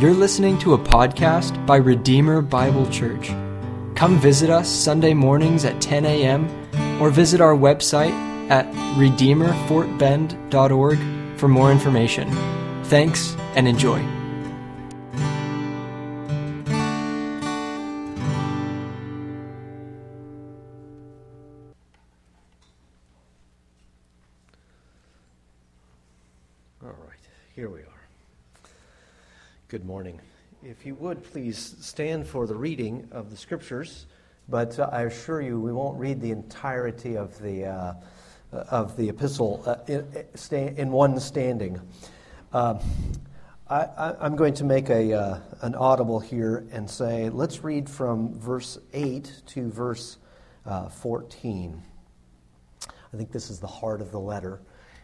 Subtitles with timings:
[0.00, 3.28] You're listening to a podcast by Redeemer Bible Church.
[3.94, 6.48] Come visit us Sunday mornings at 10 a.m.
[7.00, 8.10] or visit our website
[8.50, 8.66] at
[8.96, 12.28] redeemerfortbend.org for more information.
[12.84, 14.04] Thanks and enjoy.
[29.74, 30.20] Good morning.
[30.62, 34.06] If you would please stand for the reading of the scriptures,
[34.48, 37.94] but uh, I assure you we won't read the entirety of the, uh,
[38.52, 41.80] of the epistle uh, in, in, one standing.
[42.52, 42.78] Uh,
[43.68, 48.38] I, am going to make a, uh, an audible here and say, let's read from
[48.38, 50.18] verse 8 to verse
[50.66, 51.82] uh, 14.
[53.12, 54.60] I think this is the heart of the letter,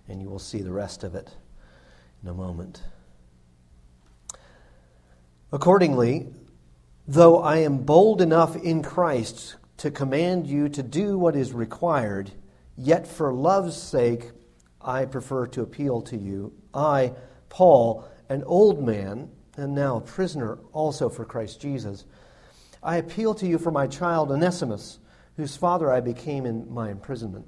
[0.06, 1.28] and you will see the rest of it
[2.22, 2.82] in a moment.
[5.52, 6.28] Accordingly,
[7.06, 12.30] though I am bold enough in Christ to command you to do what is required,
[12.76, 14.30] yet for love's sake
[14.80, 16.52] I prefer to appeal to you.
[16.72, 17.12] I,
[17.48, 22.04] Paul, an old man, and now a prisoner also for Christ Jesus,
[22.82, 24.98] I appeal to you for my child Onesimus,
[25.36, 27.46] whose father I became in my imprisonment.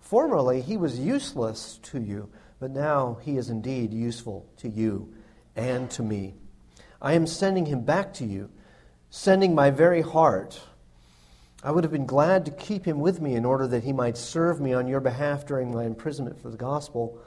[0.00, 2.28] Formerly he was useless to you
[2.62, 5.12] but now he is indeed useful to you
[5.56, 6.36] and to me.
[7.02, 8.48] I am sending him back to you,
[9.10, 10.60] sending my very heart.
[11.64, 14.16] I would have been glad to keep him with me in order that he might
[14.16, 17.18] serve me on your behalf during my imprisonment for the gospel.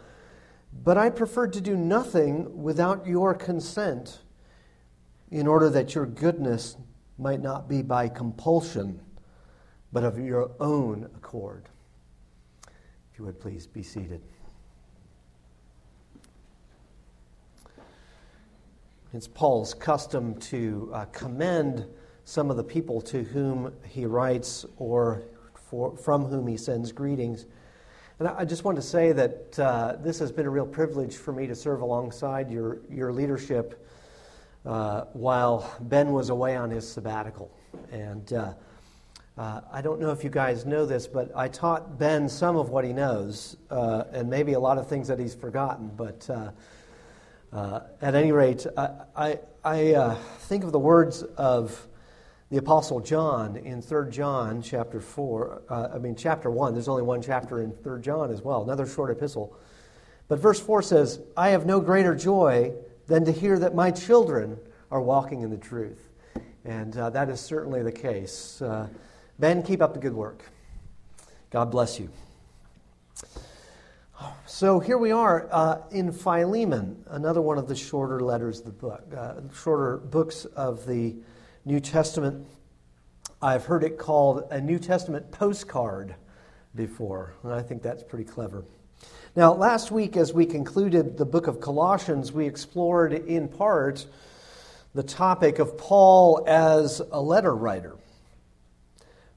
[0.84, 4.20] But I preferred to do nothing without your consent,
[5.30, 6.78] in order that your goodness
[7.18, 9.02] might not be by compulsion,
[9.92, 11.68] but of your own accord.
[13.12, 14.22] If you would please be seated.
[19.16, 21.85] It's Paul's custom to uh, commend
[22.25, 25.23] some of the people to whom he writes or
[25.53, 27.45] for, from whom he sends greetings.
[28.19, 31.31] And I just want to say that uh, this has been a real privilege for
[31.31, 33.88] me to serve alongside your, your leadership
[34.66, 37.50] uh, while Ben was away on his sabbatical.
[37.94, 38.53] And uh,
[39.38, 42.69] uh I don't know if you guys know this, but I taught Ben some of
[42.69, 45.90] what he knows, uh, and maybe a lot of things that he's forgotten.
[45.95, 46.29] But
[47.55, 51.88] uh, at any rate, I, I, I uh, think of the words of
[52.49, 55.61] the Apostle John in 3 John chapter 4.
[55.69, 56.73] Uh, I mean, chapter 1.
[56.73, 59.57] There's only one chapter in 3 John as well, another short epistle.
[60.27, 62.73] But verse 4 says, I have no greater joy
[63.07, 64.59] than to hear that my children
[64.91, 66.09] are walking in the truth.
[66.66, 68.61] And uh, that is certainly the case.
[68.61, 68.89] Uh,
[69.39, 70.43] ben, keep up the good work.
[71.51, 72.09] God bless you.
[74.46, 78.72] So here we are uh, in Philemon, another one of the shorter letters of the
[78.72, 81.16] book, uh, shorter books of the
[81.66, 82.46] New Testament.
[83.41, 86.16] I've heard it called a New Testament postcard
[86.75, 88.64] before, and I think that's pretty clever.
[89.35, 94.06] Now, last week, as we concluded the book of Colossians, we explored in part
[94.94, 97.97] the topic of Paul as a letter writer.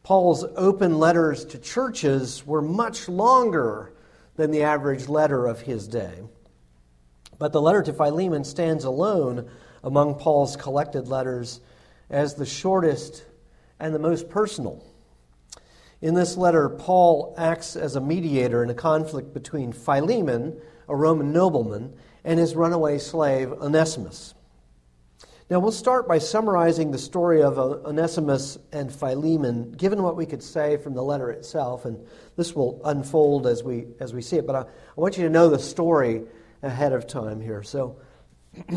[0.03, 3.93] Paul's open letters to churches were much longer
[4.39, 6.23] than the average letter of his day.
[7.41, 9.51] But the letter to Philemon stands alone
[9.83, 11.61] among Paul's collected letters
[12.09, 13.25] as the shortest
[13.81, 14.85] and the most personal.
[16.01, 21.33] In this letter, Paul acts as a mediator in a conflict between Philemon, a Roman
[21.33, 21.95] nobleman,
[22.25, 24.35] and his runaway slave Onesimus.
[25.51, 30.27] Now, we'll start by summarizing the story of uh, Onesimus and Philemon, given what we
[30.27, 34.37] could say from the letter itself, and this will unfold as we, as we see
[34.37, 34.47] it.
[34.47, 36.25] But I, I want you to know the story
[36.63, 37.63] ahead of time here.
[37.63, 37.99] So,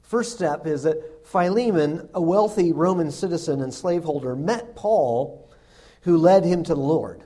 [0.00, 5.50] first step is that Philemon, a wealthy Roman citizen and slaveholder, met Paul,
[6.00, 7.24] who led him to the Lord.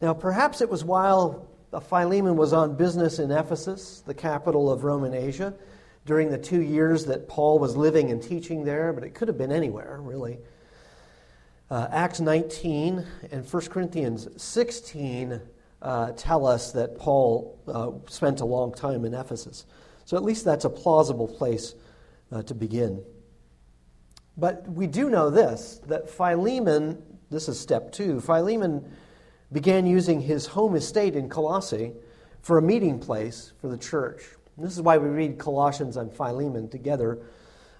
[0.00, 1.46] Now, perhaps it was while
[1.90, 5.52] Philemon was on business in Ephesus, the capital of Roman Asia
[6.06, 9.38] during the two years that Paul was living and teaching there, but it could have
[9.38, 10.38] been anywhere, really.
[11.70, 15.40] Uh, Acts 19 and 1 Corinthians 16
[15.82, 19.66] uh, tell us that Paul uh, spent a long time in Ephesus.
[20.04, 21.74] So at least that's a plausible place
[22.32, 23.04] uh, to begin.
[24.36, 28.90] But we do know this that Philemon, this is step two, Philemon
[29.52, 31.92] began using his home estate in Colossae
[32.42, 34.22] for a meeting place for the church.
[34.60, 37.18] This is why we read Colossians and Philemon together,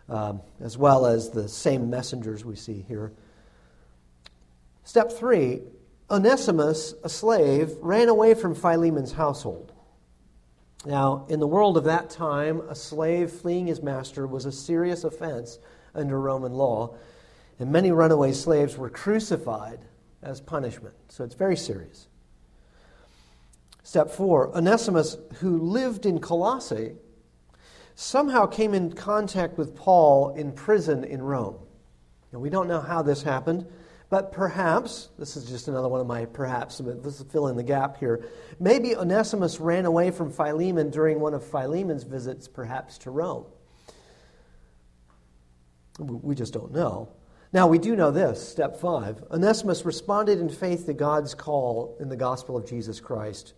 [0.09, 3.13] um, as well as the same messengers we see here.
[4.85, 5.61] Step three
[6.11, 9.73] Onesimus, a slave, ran away from Philemon's household.
[10.85, 15.05] Now, in the world of that time, a slave fleeing his master was a serious
[15.05, 15.59] offense
[15.95, 16.97] under Roman law,
[17.59, 19.81] and many runaway slaves were crucified
[20.23, 20.95] as punishment.
[21.09, 22.09] So it's very serious.
[23.83, 26.97] Step four Onesimus, who lived in Colossae,
[27.95, 31.57] somehow came in contact with Paul in prison in Rome.
[32.33, 33.67] Now, we don't know how this happened.
[34.11, 37.57] But perhaps, this is just another one of my perhaps, but this is fill in
[37.57, 38.25] the gap here.
[38.59, 43.47] Maybe Onesimus ran away from Philemon during one of Philemon's visits, perhaps to Rome.
[46.01, 47.11] We just don't know.
[47.53, 49.23] Now, we do know this, step five.
[49.31, 53.55] Onesimus responded in faith to God's call in the gospel of Jesus Christ,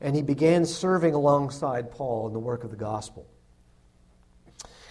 [0.00, 3.26] and he began serving alongside Paul in the work of the gospel.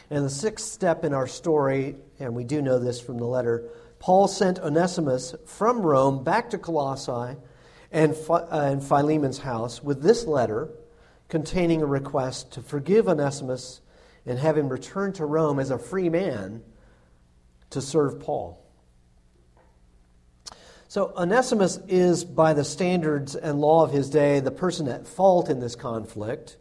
[0.10, 3.70] And the sixth step in our story, and we do know this from the letter
[4.00, 7.36] Paul sent Onesimus from Rome back to Colossae
[7.92, 10.70] and, uh, Philemon's house with this letter
[11.30, 13.82] containing a request to forgive Onesimus
[14.26, 16.64] and have him return to Rome as a free man
[17.72, 18.64] to serve Paul.
[20.90, 25.50] So, Onesimus is, by the standards and law of his day, the person at fault
[25.50, 26.58] in this conflict.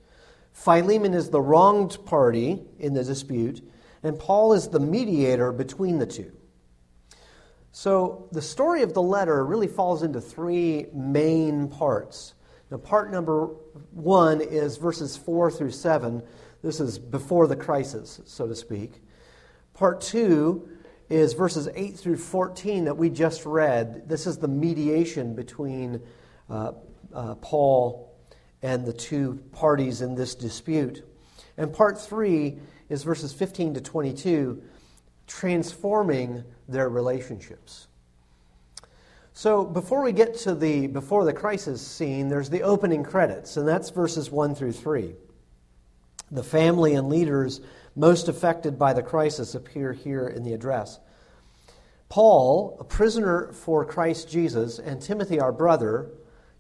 [0.53, 3.63] Philemon is the wronged party in the dispute,
[4.03, 6.33] and Paul is the mediator between the two.
[7.71, 12.35] So the story of the letter really falls into three main parts.
[12.71, 13.47] Now, part number
[13.93, 16.21] one is verses 4 through 7.
[16.63, 19.03] This is before the crisis, so to speak.
[19.75, 20.69] Part two
[21.09, 24.09] is verses 8 through 14 that we just read.
[24.09, 26.01] This is the mediation between
[26.51, 26.73] uh,
[27.15, 28.13] uh, Paul
[28.63, 31.05] and the two parties in this dispute.
[31.57, 32.59] And part three
[32.89, 34.63] is verses 15 to 22,
[35.27, 37.87] transforming their relationships.
[39.33, 43.69] So before we get to the before the crisis scene, there's the opening credits, and
[43.69, 45.15] that's verses 1 through 3.
[46.31, 47.61] The family and leaders
[47.97, 51.01] most affected by the crisis appear here in the address.
[52.09, 56.11] Paul, a prisoner for Christ Jesus, and Timothy, our brother,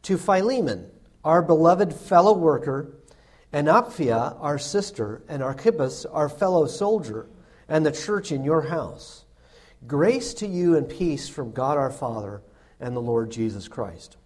[0.02, 0.90] to Philemon,
[1.22, 2.96] our beloved fellow worker,
[3.52, 7.28] and Apphia, our sister, and Archippus, our fellow soldier,
[7.68, 9.24] and the church in your house.
[9.86, 12.42] Grace to you and peace from God our Father
[12.80, 14.16] and the Lord Jesus Christ.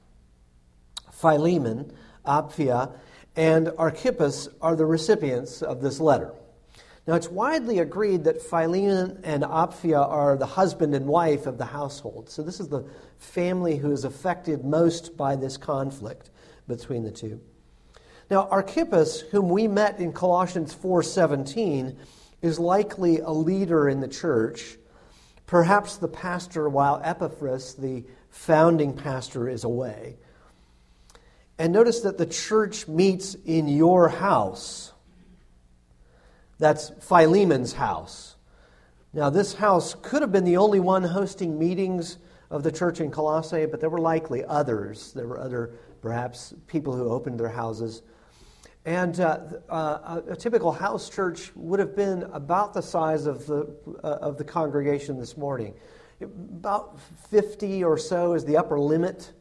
[1.13, 1.93] Philemon,
[2.25, 2.93] Apphia,
[3.37, 6.33] and Archippus are the recipients of this letter.
[7.07, 11.65] Now, it's widely agreed that Philemon and Apphia are the husband and wife of the
[11.65, 12.29] household.
[12.29, 12.85] So, this is the
[13.19, 16.31] family who is affected most by this conflict
[16.69, 17.41] between the two.
[18.31, 21.97] Now, Archippus, whom we met in Colossians 4:17,
[22.43, 24.79] is likely a leader in the church
[25.51, 30.17] Perhaps the pastor, while Epaphras, the founding pastor, is away.
[31.59, 34.93] And notice that the church meets in your house.
[36.61, 38.37] That's Philemon's house.
[39.15, 42.19] Now, this house could have been the only one hosting meetings
[42.51, 45.15] of the church in Colossae, but there were likely others.
[45.15, 45.73] There were other,
[46.03, 48.03] perhaps, people who opened their houses.
[48.85, 49.41] And uh,
[49.71, 53.75] uh, a typical house church would have been about the size of the,
[54.05, 55.73] uh, of the congregation this morning.
[56.21, 59.33] About 50 or so is the upper limit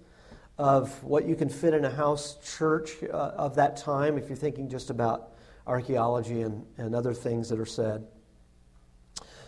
[0.57, 4.37] of what you can fit in a house church uh, of that time, if you're
[4.37, 5.33] thinking just about
[5.69, 8.05] archaeology and, and other things that are said.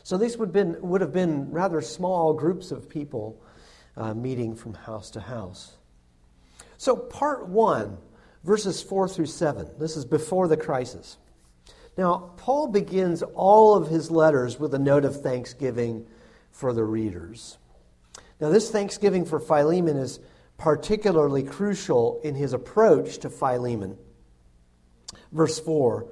[0.03, 3.41] So these would, been, would have been rather small groups of people
[3.97, 5.73] uh, meeting from house to house.
[6.77, 7.97] So, part one
[8.43, 9.69] verses 4 through 7.
[9.77, 11.17] This is before the crisis.
[11.97, 16.05] Now, Paul begins all of his letters with a note of thanksgiving
[16.49, 17.57] for the readers.
[18.39, 20.19] Now, this thanksgiving for Philemon is
[20.57, 23.97] particularly crucial in his approach to Philemon.
[25.31, 26.07] Verse 4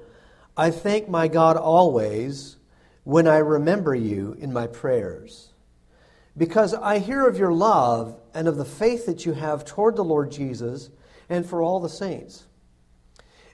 [0.56, 2.56] I thank my God always
[3.04, 5.50] when I remember you in my prayers,
[6.36, 10.04] because I hear of your love and of the faith that you have toward the
[10.04, 10.90] Lord Jesus
[11.28, 12.44] and for all the saints.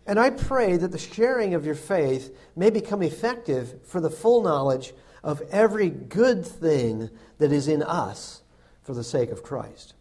[0.07, 4.43] And I pray that the sharing of your faith may become effective for the full
[4.43, 4.93] knowledge
[5.23, 8.43] of every good thing that is in us
[8.83, 9.95] for the sake of Christ.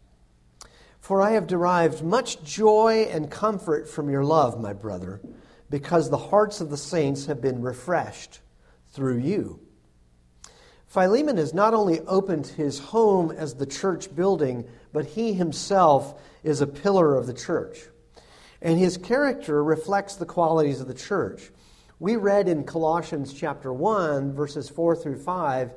[0.99, 5.21] For I have derived much joy and comfort from your love, my brother,
[5.69, 8.39] because the hearts of the saints have been refreshed
[8.89, 9.59] through you.
[10.87, 16.61] Philemon has not only opened his home as the church building, but he himself is
[16.61, 17.79] a pillar of the church.
[18.61, 21.51] And his character reflects the qualities of the church.
[21.99, 25.71] We read in Colossians chapter 1, verses 4 through 5.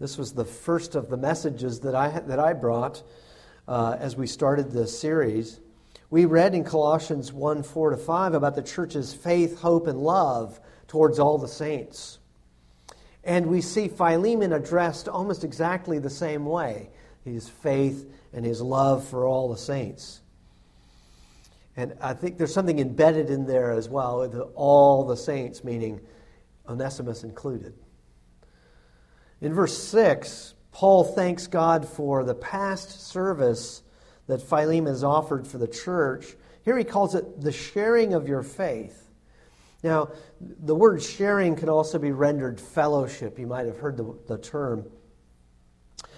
[0.00, 3.02] This was the first of the messages that I, that I brought
[3.68, 5.60] uh, as we started this series.
[6.16, 10.58] We read in Colossians 1 4 to 5 about the church's faith, hope, and love
[10.88, 12.20] towards all the saints.
[13.22, 16.88] And we see Philemon addressed almost exactly the same way
[17.22, 20.22] his faith and his love for all the saints.
[21.76, 26.00] And I think there's something embedded in there as well, with all the saints, meaning
[26.66, 27.74] Onesimus included.
[29.42, 33.82] In verse 6, Paul thanks God for the past service
[34.26, 36.34] that Philemon has offered for the church.
[36.64, 39.08] Here he calls it the sharing of your faith.
[39.82, 40.08] Now,
[40.40, 43.38] the word sharing can also be rendered fellowship.
[43.38, 44.86] You might have heard the, the term.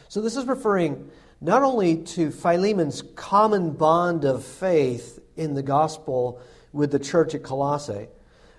[0.09, 1.11] So, this is referring
[1.41, 6.41] not only to Philemon's common bond of faith in the gospel
[6.73, 8.09] with the church at Colossae,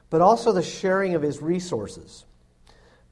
[0.10, 2.26] but also the sharing of his resources.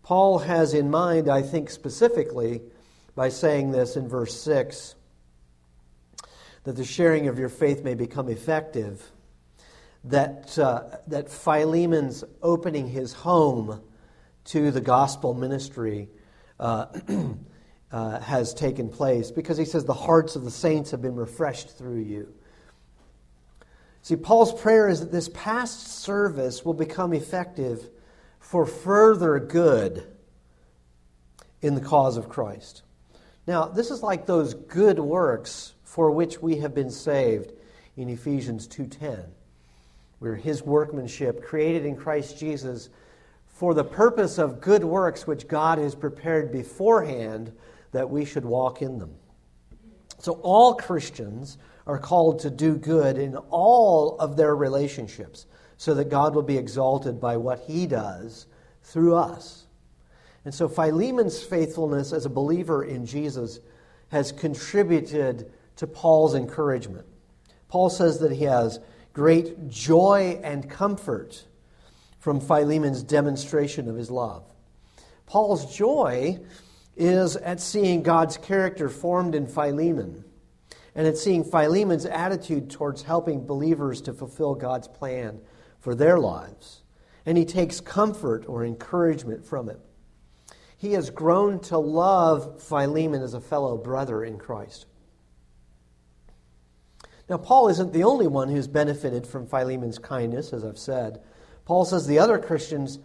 [0.04, 2.62] Paul has in mind, I think specifically,
[3.16, 4.96] by saying this in verse 6,
[6.68, 9.02] that the sharing of your faith may become effective,
[10.04, 13.82] that, uh, that Philemon's opening his home
[14.44, 16.10] to the gospel ministry
[16.60, 16.88] uh,
[17.94, 21.78] uh, has taken place, because he says the hearts of the saints have been refreshed
[21.78, 22.34] through you.
[24.02, 27.90] See, Paul's prayer is that this past service will become effective
[28.42, 30.06] for further good
[31.62, 32.82] in the cause of Christ.
[33.48, 37.52] Now, this is like those good works for which we have been saved
[37.96, 39.34] in Ephesians 2:10.
[40.20, 42.90] We're his workmanship created in Christ Jesus
[43.48, 47.52] for the purpose of good works which God has prepared beforehand
[47.94, 49.16] that we should walk in them.
[50.20, 56.10] So all Christians are called to do good in all of their relationships so that
[56.10, 58.46] God will be exalted by what he does
[58.84, 59.66] through us.
[60.46, 63.62] And so Philemon's faithfulness as a believer in Jesus
[64.10, 67.06] has contributed to Paul's encouragement.
[67.70, 68.80] Paul says that he has
[69.14, 71.46] great joy and comfort
[72.20, 74.44] from Philemon's demonstration of his love.
[75.26, 76.40] Paul's joy
[76.96, 80.24] is at seeing God's character formed in Philemon
[80.96, 85.40] and at seeing Philemon's attitude towards helping believers to fulfill God's plan
[85.80, 86.82] for their lives.
[87.26, 89.80] And he takes comfort or encouragement from it.
[90.78, 94.86] He has grown to love Philemon as a fellow brother in Christ.
[97.30, 101.22] Now, Paul isn't the only one who's benefited from Philemon's kindness, as I've said.
[101.66, 103.00] Paul says the other Christians'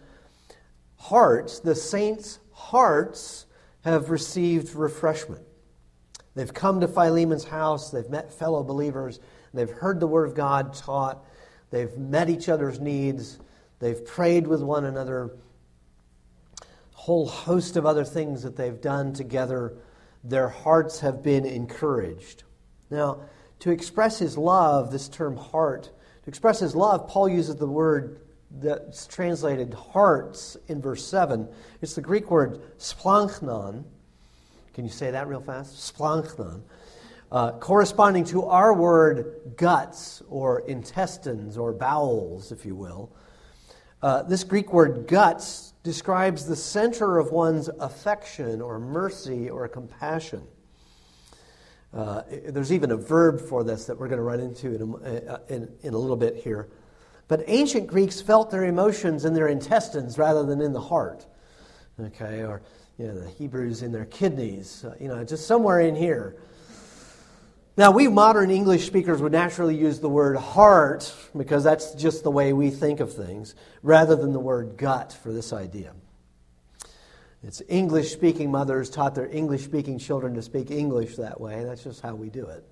[0.95, 3.45] hearts, the saints' hearts,
[3.83, 5.45] have received refreshment.
[6.35, 9.19] They've come to Philemon's house, they've met fellow believers,
[9.53, 11.23] they've heard the Word of God taught,
[11.69, 13.39] they've met each other's needs,
[13.79, 15.35] they've prayed with one another,
[16.61, 19.75] a whole host of other things that they've done together.
[20.23, 22.43] Their hearts have been encouraged.
[22.89, 23.25] Now,
[23.63, 28.19] to express his love, this term heart, to express his love, Paul uses the word
[28.51, 31.47] that's translated hearts in verse 7.
[31.81, 33.85] It's the Greek word splanchnon,
[34.73, 35.75] can you say that real fast?
[35.95, 36.59] Splanchnon.
[37.31, 43.15] Uh, corresponding to our word guts or intestines or bowels, if you will.
[44.01, 50.45] Uh, this Greek word guts describes the center of one's affection or mercy or compassion.
[51.93, 55.33] Uh, there's even a verb for this that we're going to run into in a,
[55.33, 56.67] uh, in, in a little bit here.
[57.27, 61.25] But ancient Greeks felt their emotions in their intestines rather than in the heart.
[61.99, 62.63] Okay, or
[62.97, 66.35] you know, the Hebrews in their kidneys, uh, you know, just somewhere in here.
[67.75, 72.29] Now, we modern English speakers would naturally use the word heart because that's just the
[72.29, 75.93] way we think of things, rather than the word gut for this idea.
[77.43, 81.63] It's English speaking mothers taught their English speaking children to speak English that way.
[81.63, 82.65] That's just how we do it.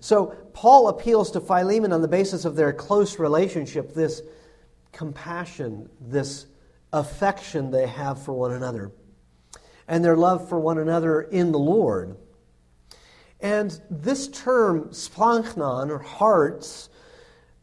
[0.00, 4.20] So, Paul appeals to Philemon on the basis of their close relationship, this
[4.92, 6.46] compassion, this
[6.92, 8.92] affection they have for one another
[9.88, 12.16] and their love for one another in the Lord.
[13.40, 16.88] And this term, splanchnon, or hearts,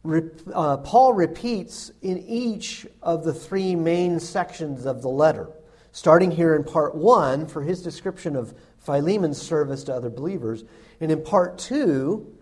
[0.04, 5.48] uh, Paul repeats in each of the three main sections of the letter.
[5.92, 10.64] Starting here in part one, for his description of Philemon's service to other believers.
[11.00, 12.34] And in part two,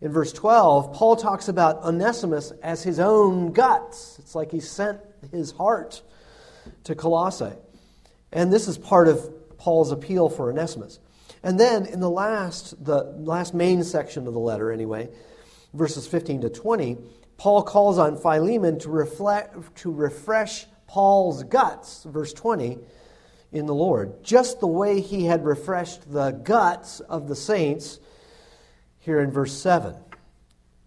[0.00, 4.18] in verse 12, Paul talks about Onesimus as his own guts.
[4.18, 6.02] It's like he sent his heart
[6.84, 7.56] to Colossae.
[8.32, 10.98] And this is part of Paul's appeal for Onesimus.
[11.42, 15.08] And then in the last, the last main section of the letter, anyway,
[15.72, 16.98] verses 15 to 20,
[17.38, 22.78] Paul calls on Philemon to, reflect, to refresh Paul's guts, verse 20,
[23.52, 27.98] in the Lord, just the way he had refreshed the guts of the saints
[28.98, 29.94] here in verse 7.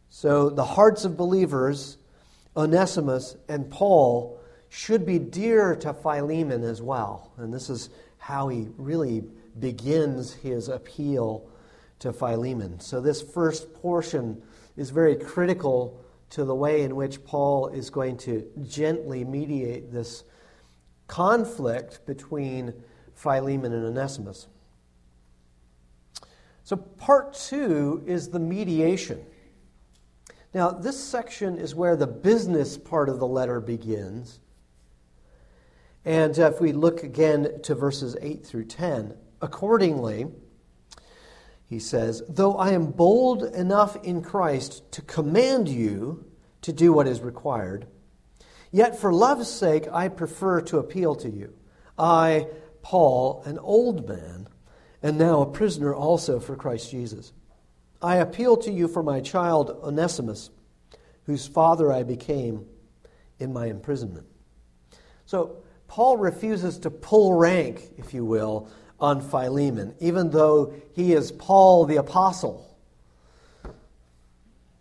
[0.10, 1.98] So the hearts of believers,
[2.56, 4.40] Onesimus and Paul,
[4.70, 7.32] should be dear to Philemon as well.
[7.38, 9.24] And this is how he really
[9.60, 11.50] begins his appeal
[12.00, 12.80] to Philemon.
[12.80, 14.42] So this first portion
[14.78, 20.24] is very critical to the way in which Paul is going to gently mediate this
[21.08, 22.74] conflict between
[23.16, 24.48] Philemon and Onesimus.
[26.64, 29.26] So, part two is the mediation.
[30.54, 34.40] Now, this section is where the business part of the letter begins.
[36.06, 40.28] And if we look again to verses 8 through 10, accordingly,
[41.70, 46.26] he says, Though I am bold enough in Christ to command you
[46.64, 47.86] to do what is required,
[48.72, 51.54] yet for love's sake I prefer to appeal to you.
[51.98, 52.48] I,
[52.82, 54.48] Paul, an old man,
[55.04, 57.34] and now a prisoner also for Christ Jesus.
[58.02, 60.50] I appeal to you for my child Onesimus,
[61.26, 62.66] whose father I became
[63.38, 64.26] in my imprisonment.
[65.26, 65.58] So,
[65.88, 68.70] Paul refuses to pull rank, if you will,
[69.00, 72.66] on Philemon, even though he is Paul the Apostle.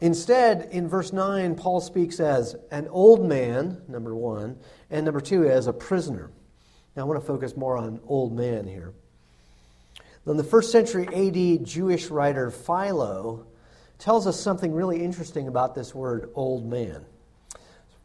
[0.01, 4.57] Instead, in verse 9, Paul speaks as an old man, number one,
[4.91, 6.31] and number two, as a prisoner.
[6.95, 8.93] Now, I want to focus more on old man here.
[10.25, 13.47] Then the first century AD Jewish writer Philo
[13.99, 17.05] tells us something really interesting about this word old man.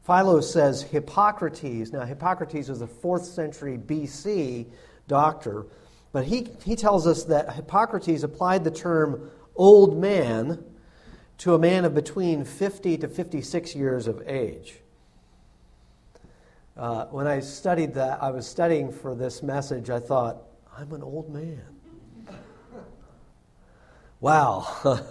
[0.05, 4.67] Philo says Hippocrates, now Hippocrates was a 4th century BC
[5.08, 5.65] doctor,
[6.13, 10.63] but he, he tells us that Hippocrates applied the term old man
[11.39, 14.75] to a man of between 50 to 56 years of age.
[16.77, 20.38] Uh, when I studied that, I was studying for this message, I thought,
[20.77, 21.62] I'm an old man.
[24.20, 25.01] wow.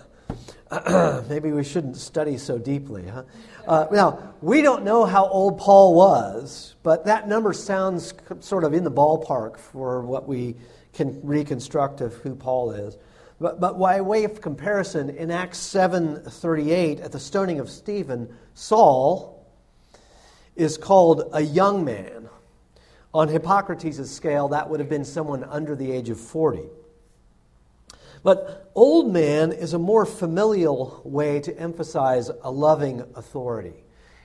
[1.28, 3.24] Maybe we shouldn't study so deeply, huh?
[3.66, 8.72] Uh, now, we don't know how old Paul was, but that number sounds sort of
[8.72, 10.56] in the ballpark for what we
[10.92, 12.96] can reconstruct of who Paul is.
[13.40, 19.44] But, but by way of comparison, in Acts 7.38, at the stoning of Stephen, Saul
[20.54, 22.28] is called a young man.
[23.14, 26.62] On Hippocrates' scale, that would have been someone under the age of 40.
[28.22, 33.84] But old man is a more familial way to emphasize a loving authority.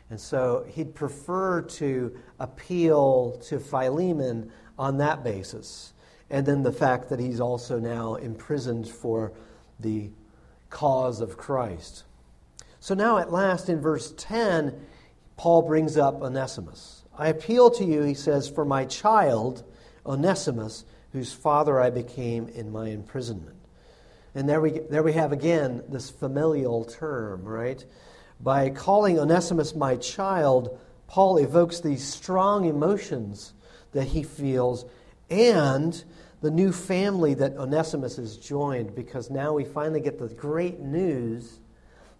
[0.09, 5.93] And so he'd prefer to appeal to Philemon on that basis
[6.29, 9.31] and then the fact that he's also now imprisoned for
[9.79, 10.09] the
[10.69, 12.03] cause of Christ.
[12.79, 14.79] So now, at last, in verse 10,
[15.37, 17.03] Paul brings up Onesimus.
[17.17, 19.63] I appeal to you, he says, for my child,
[20.05, 23.55] Onesimus, whose father I became in my imprisonment.
[24.35, 27.83] And there we, there we have again this familial term, right?
[28.39, 33.53] By calling Onesimus my child, Paul evokes these strong emotions
[33.93, 34.85] that he feels
[35.29, 36.03] and
[36.41, 41.59] the new family that Onesimus has joined because now we finally get the great news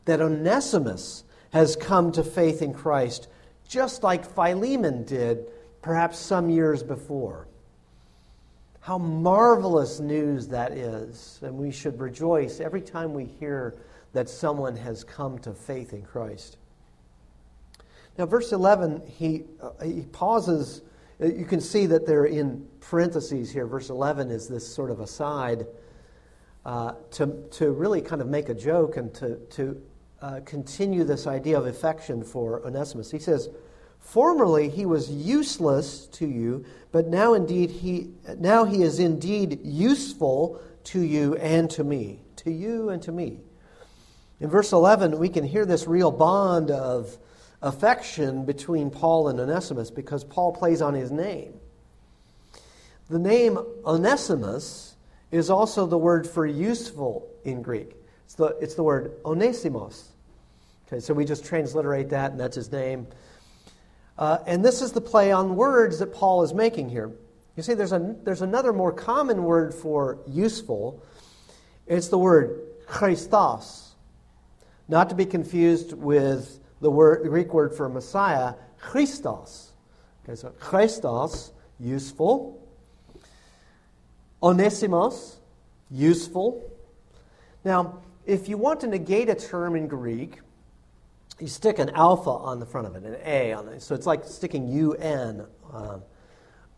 [0.06, 3.27] that Onesimus has come to faith in Christ
[3.67, 5.45] just like Philemon did
[5.82, 7.47] perhaps some years before.
[8.80, 13.75] How marvelous news that is, and we should rejoice every time we hear
[14.13, 16.58] that someone has come to faith in Christ.
[18.17, 20.82] Now, verse 11, he, uh, he pauses
[21.19, 23.65] you can see that they're in parentheses here.
[23.65, 25.65] Verse 11 is this sort of aside
[26.65, 29.82] uh, to, to really kind of make a joke and to, to
[30.21, 33.10] uh, continue this idea of affection for Onesimus.
[33.10, 33.49] He says,
[33.99, 40.62] Formerly he was useless to you, but now indeed he now he is indeed useful
[40.86, 42.21] to you and to me.
[42.38, 43.41] To you and to me.
[44.39, 47.17] In verse 11, we can hear this real bond of
[47.61, 51.53] affection between Paul and Onesimus because Paul plays on his name.
[53.09, 54.95] The name Onesimus
[55.31, 57.95] is also the word for useful in Greek.
[58.25, 60.03] It's the, it's the word onesimos.
[60.87, 63.07] Okay, so we just transliterate that, and that's his name.
[64.17, 67.11] Uh, and this is the play on words that Paul is making here.
[67.55, 71.03] You see, there's, a, there's another more common word for useful.
[71.87, 73.89] It's the word chrestos,
[74.87, 79.71] not to be confused with the, word, the Greek word for Messiah, Christos.
[80.23, 82.61] Okay, so chrestos, useful.
[84.41, 85.35] Onesimos,
[85.89, 86.69] useful.
[87.63, 90.39] Now, if you want to negate a term in Greek,
[91.39, 93.81] you stick an alpha on the front of it, an A on it.
[93.81, 95.99] So it's like sticking UN uh,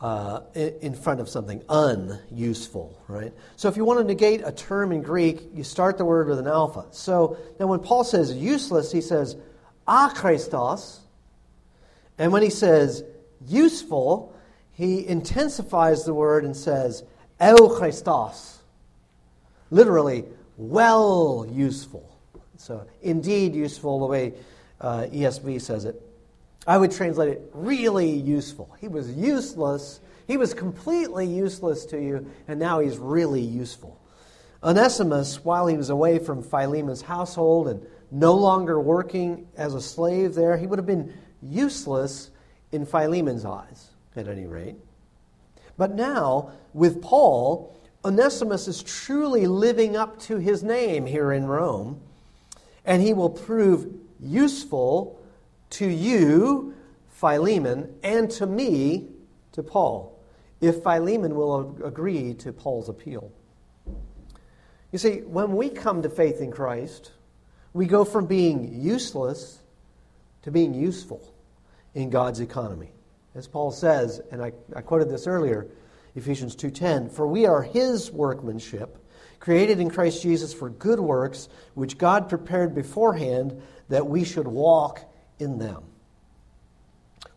[0.02, 3.34] uh, in front of something, unuseful, right?
[3.56, 6.40] So if you want to negate a term in Greek, you start the word with
[6.40, 6.86] an alpha.
[6.92, 9.36] So now when Paul says useless, he says
[9.90, 11.00] achrestos.
[12.18, 13.04] And when he says
[13.48, 14.36] useful,
[14.72, 17.04] he intensifies the word and says
[17.42, 18.58] euchrestos.
[19.72, 20.26] Literally,
[20.58, 22.18] well useful.
[22.58, 24.34] So indeed useful, the way
[24.82, 26.02] uh, ESV says it.
[26.68, 28.76] I would translate it really useful.
[28.80, 30.02] He was useless.
[30.28, 34.00] He was completely useless to you, and now he's really useful.
[34.62, 40.34] Onesimus, while he was away from Philemon's household and no longer working as a slave
[40.36, 42.32] there, he would have been useless
[42.72, 44.76] in Philemon's eyes, at any rate.
[45.78, 52.02] But now, with Paul, Onesimus is truly living up to his name here in Rome,
[52.86, 53.88] and he will prove
[54.20, 55.20] useful
[55.72, 56.74] to you,
[57.10, 59.08] Philemon, and to me,
[59.54, 60.18] to Paul,
[60.62, 63.32] if Philemon will agree to Paul's appeal.
[64.92, 67.12] You see, when we come to faith in Christ,
[67.74, 69.60] we go from being useless
[70.44, 71.22] to being useful
[71.94, 72.92] in God's economy.
[73.36, 75.68] As Paul says, and I, I quoted this earlier,
[76.16, 78.98] Ephesians 2:10, "For we are his workmanship,
[79.40, 85.02] created in Christ Jesus for good works, which God prepared beforehand that we should walk
[85.40, 85.84] in them.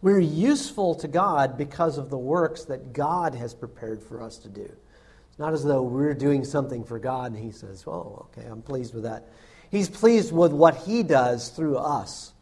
[0.01, 4.49] We're useful to God because of the works that God has prepared for us to
[4.49, 4.71] do.
[5.31, 8.63] It's not as though we're doing something for God and He says, Oh, okay, I'm
[8.63, 9.29] pleased with that.
[9.73, 12.33] He's pleased with what He does through us.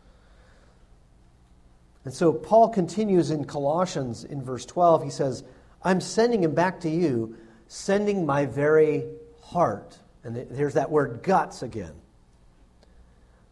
[2.05, 5.05] And so Paul continues in Colossians in verse 12.
[5.05, 5.45] He says,
[5.83, 7.37] I'm sending him back to you,
[7.69, 9.05] sending my very
[9.43, 9.97] heart.
[10.25, 11.93] And there's that word guts again.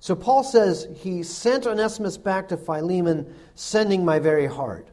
[0.01, 4.89] So Paul says he sent Onesimus back to Philemon, sending my very heart.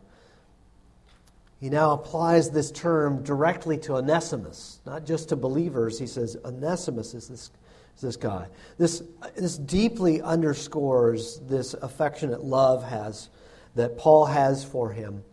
[1.59, 5.97] He now applies this term directly to Onesimus, not just to believers.
[5.97, 7.51] He says Onesimus is this, is
[8.01, 8.47] this guy.
[8.77, 9.03] This,
[9.35, 13.29] this deeply underscores this affectionate love has
[13.75, 15.23] that Paul has for him.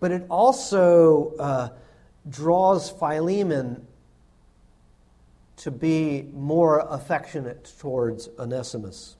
[0.00, 1.68] But it also uh,
[2.28, 3.86] draws Philemon
[5.56, 9.16] to be more affectionate towards Onesimus.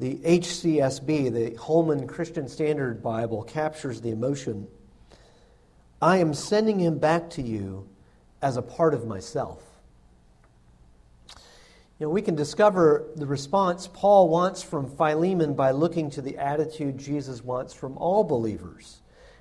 [0.00, 4.68] The HCSB, the Holman Christian Standard Bible, captures the emotion
[6.00, 7.88] I am sending him back to you
[8.40, 9.67] as a part of myself.
[11.98, 16.38] You know, we can discover the response Paul wants from Philemon by looking to the
[16.38, 19.00] attitude Jesus wants from all believers,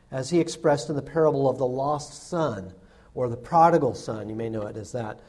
[0.10, 2.74] as he expressed in the parable of the lost son,
[3.14, 4.28] or the prodigal son.
[4.28, 5.20] You may know it as that.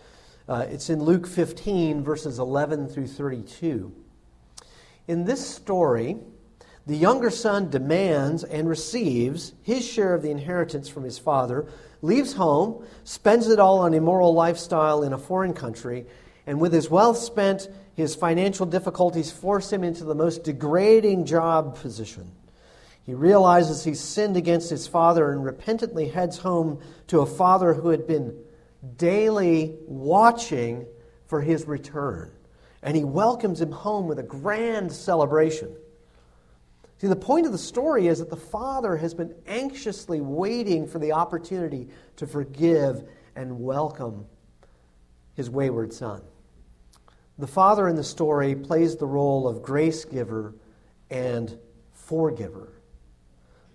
[0.48, 3.92] Uh, it's in Luke 15, verses 11 through 32.
[5.06, 6.16] In this story,
[6.86, 11.66] the younger son demands and receives his share of the inheritance from his father,
[12.00, 16.06] leaves home, spends it all on immoral lifestyle in a foreign country,
[16.48, 21.76] and with his wealth spent, his financial difficulties force him into the most degrading job
[21.76, 22.32] position.
[23.02, 27.90] He realizes he's sinned against his father and repentantly heads home to a father who
[27.90, 28.34] had been
[28.96, 30.86] daily watching
[31.26, 32.30] for his return.
[32.82, 35.76] And he welcomes him home with a grand celebration.
[36.96, 40.98] See, the point of the story is that the father has been anxiously waiting for
[40.98, 43.06] the opportunity to forgive
[43.36, 44.24] and welcome
[45.34, 46.22] his wayward son.
[47.38, 50.54] The father in the story plays the role of grace giver
[51.10, 51.56] and
[51.92, 52.72] forgiver.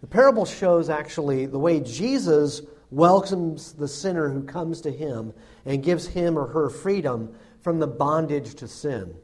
[0.02, 5.34] The parable shows actually the way Jesus welcomes the sinner who comes to him
[5.66, 9.16] and gives him or her freedom from the bondage to sin.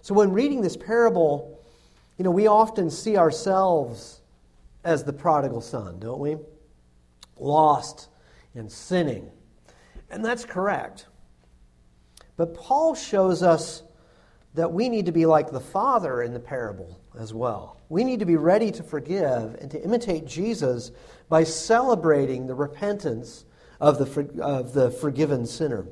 [0.00, 1.60] So when reading this parable,
[2.16, 4.22] you know, we often see ourselves
[4.82, 6.38] as the prodigal son, don't we?
[7.36, 8.08] Lost
[8.54, 9.30] and sinning.
[10.10, 11.06] And that's correct.
[12.40, 13.82] But Paul shows us
[14.54, 17.78] that we need to be like the father in the parable as well.
[17.90, 20.90] We need to be ready to forgive and to imitate Jesus
[21.28, 23.44] by celebrating the repentance
[23.78, 25.86] of the, of the forgiven sinner.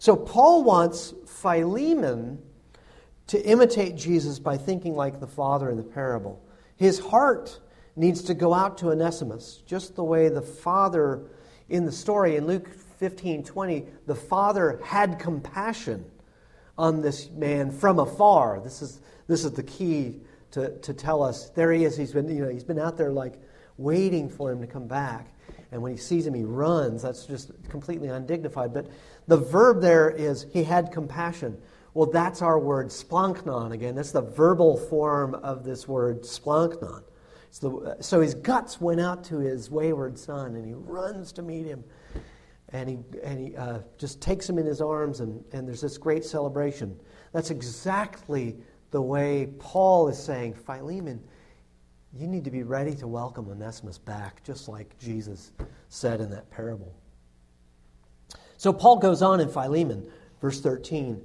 [0.00, 2.42] So, Paul wants Philemon
[3.28, 6.42] to imitate Jesus by thinking like the father in the parable.
[6.74, 7.60] His heart
[7.94, 11.30] needs to go out to Onesimus, just the way the father
[11.68, 12.68] in the story in Luke
[12.98, 16.04] 15 20, the father had compassion
[16.76, 18.60] on this man from afar.
[18.60, 20.20] This is, this is the key
[20.52, 21.96] to, to tell us there he is.
[21.96, 23.34] He's been, you know, he's been out there like
[23.76, 25.28] waiting for him to come back.
[25.70, 27.02] And when he sees him, he runs.
[27.02, 28.72] That's just completely undignified.
[28.72, 28.86] But
[29.26, 31.60] the verb there is he had compassion.
[31.94, 33.94] Well, that's our word splanchnon again.
[33.94, 37.02] That's the verbal form of this word splanchnon.
[37.50, 41.66] So, so his guts went out to his wayward son, and he runs to meet
[41.66, 41.82] him.
[42.70, 45.96] And he, and he uh, just takes him in his arms, and, and there's this
[45.96, 46.98] great celebration.
[47.32, 48.56] That's exactly
[48.90, 51.22] the way Paul is saying, Philemon,
[52.14, 55.52] you need to be ready to welcome Onesimus back, just like Jesus
[55.88, 56.94] said in that parable.
[58.56, 61.22] So Paul goes on in Philemon, verse 13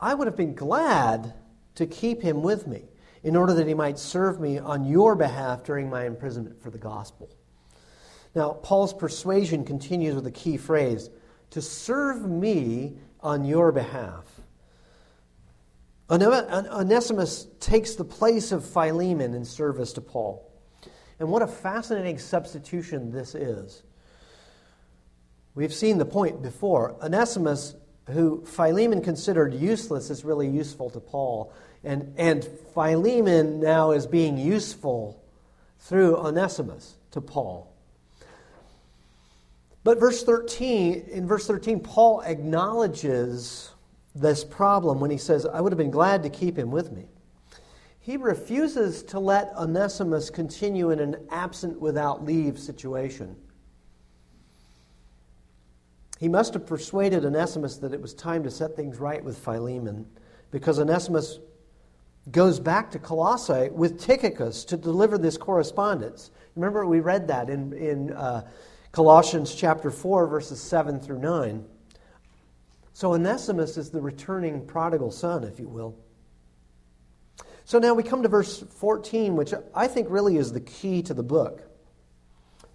[0.00, 1.32] I would have been glad
[1.76, 2.82] to keep him with me
[3.22, 6.78] in order that he might serve me on your behalf during my imprisonment for the
[6.78, 7.30] gospel.
[8.34, 11.08] Now, Paul's persuasion continues with a key phrase
[11.50, 14.24] to serve me on your behalf.
[16.10, 20.50] Onesimus takes the place of Philemon in service to Paul.
[21.18, 23.82] And what a fascinating substitution this is.
[25.54, 26.96] We've seen the point before.
[27.02, 27.76] Onesimus,
[28.10, 31.52] who Philemon considered useless, is really useful to Paul.
[31.84, 32.44] And, and
[32.74, 35.22] Philemon now is being useful
[35.78, 37.73] through Onesimus to Paul.
[39.84, 43.70] But verse 13, in verse 13, Paul acknowledges
[44.14, 47.04] this problem when he says, I would have been glad to keep him with me.
[48.00, 53.36] He refuses to let Onesimus continue in an absent without leave situation.
[56.18, 60.06] He must have persuaded Onesimus that it was time to set things right with Philemon
[60.50, 61.40] because Onesimus
[62.30, 66.30] goes back to Colossae with Tychicus to deliver this correspondence.
[66.56, 68.46] Remember, we read that in, in uh,
[68.94, 71.64] Colossians chapter 4, verses 7 through 9.
[72.92, 75.96] So Onesimus is the returning prodigal son, if you will.
[77.64, 81.12] So now we come to verse 14, which I think really is the key to
[81.12, 81.62] the book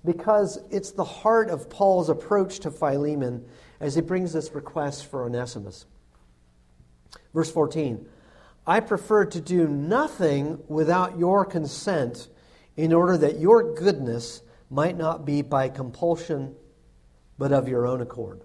[0.03, 3.45] because it's the heart of Paul's approach to Philemon
[3.79, 5.85] as he brings this request for Onesimus.
[7.33, 8.05] Verse 14
[8.67, 12.27] I prefer to do nothing without your consent
[12.75, 16.55] in order that your goodness might not be by compulsion,
[17.37, 18.41] but of your own accord.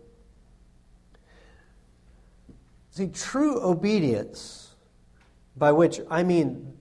[2.91, 4.75] See, true obedience,
[5.57, 6.75] by which I mean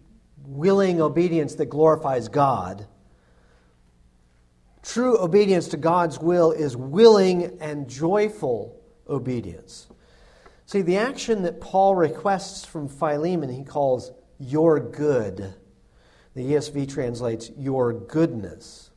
[0.45, 2.87] willing obedience that glorifies God,
[4.83, 9.87] True obedience to God's will is willing and joyful obedience.
[10.65, 15.53] See, the action that Paul requests from Philemon, he calls your good.
[16.35, 18.91] The ESV translates your goodness.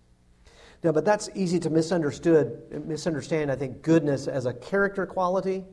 [0.92, 5.64] But that's easy to misunderstood, misunderstand, I think, goodness as a character quality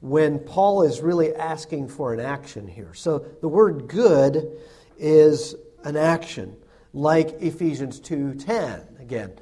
[0.00, 2.92] when Paul is really asking for an action here.
[2.94, 4.58] So the word good
[4.98, 6.56] is an action,
[6.92, 9.00] like Ephesians 2:10.
[9.00, 9.32] Again,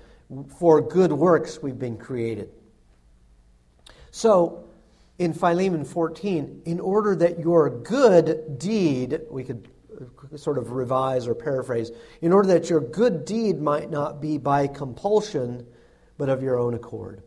[0.58, 2.50] for good works we've been created.
[4.10, 4.64] So,
[5.18, 9.68] in Philemon 14, in order that your good deed, we could
[10.36, 14.66] sort of revise or paraphrase, in order that your good deed might not be by
[14.66, 15.66] compulsion,
[16.18, 17.22] but of your own accord.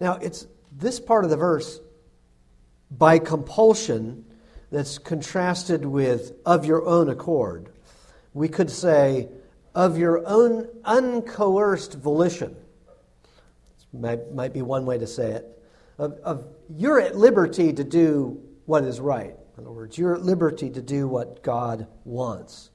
[0.00, 1.80] Now, it's this part of the verse,
[2.90, 4.24] by compulsion,
[4.70, 7.70] that's contrasted with of your own accord.
[8.32, 9.28] We could say,
[9.74, 12.56] of your own uncoerced volition.
[13.92, 15.62] Might, might be one way to say it.
[15.98, 19.34] Of, of you're at liberty to do what is right.
[19.60, 22.70] In other words, you're at liberty to do what God wants.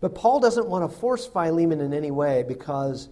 [0.00, 3.10] But Paul doesn't want to force Philemon in any way because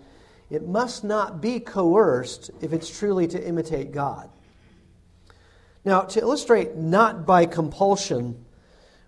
[0.48, 4.30] it must not be coerced if it's truly to imitate God.
[5.84, 8.42] Now, to illustrate not by compulsion,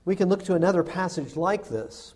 [0.04, 2.14] we can look to another passage like this.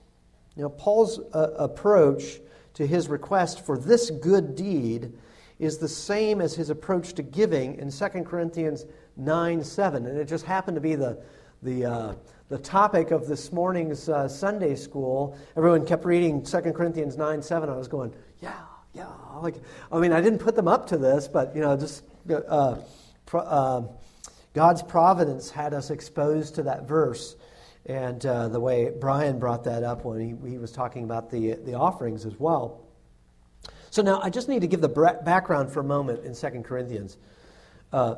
[0.54, 2.40] Know, Paul's uh, approach
[2.74, 5.14] to his request for this good deed
[5.58, 8.84] is the same as his approach to giving in 2 Corinthians
[9.16, 10.06] 9 7.
[10.06, 11.22] And it just happened to be the,
[11.62, 12.14] the, uh,
[12.48, 15.36] the topic of this morning's uh, Sunday school.
[15.56, 17.68] Everyone kept reading 2 Corinthians 9 7.
[17.68, 18.60] I was going, yeah,
[18.94, 19.06] yeah.
[19.40, 19.56] Like,
[19.90, 22.76] I mean, I didn't put them up to this, but, you know, just uh,
[23.26, 23.82] pro, uh,
[24.54, 27.36] God's providence had us exposed to that verse
[27.86, 31.54] and uh, the way Brian brought that up when he, he was talking about the,
[31.54, 32.84] the offerings as well.
[33.90, 34.88] So now I just need to give the
[35.24, 37.16] background for a moment in 2 Corinthians.
[37.92, 38.16] Uh,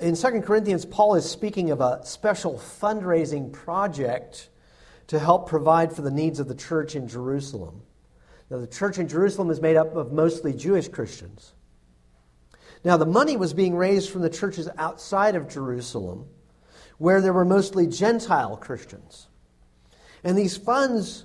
[0.00, 4.48] in 2 Corinthians, Paul is speaking of a special fundraising project
[5.08, 7.82] to help provide for the needs of the church in Jerusalem.
[8.50, 11.52] Now, the church in Jerusalem is made up of mostly Jewish Christians.
[12.84, 16.26] Now, the money was being raised from the churches outside of Jerusalem
[16.98, 19.26] where there were mostly Gentile Christians.
[20.22, 21.24] And these funds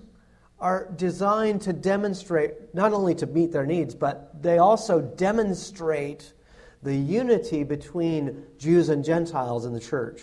[0.59, 6.33] are designed to demonstrate, not only to meet their needs, but they also demonstrate
[6.83, 10.21] the unity between Jews and Gentiles in the church.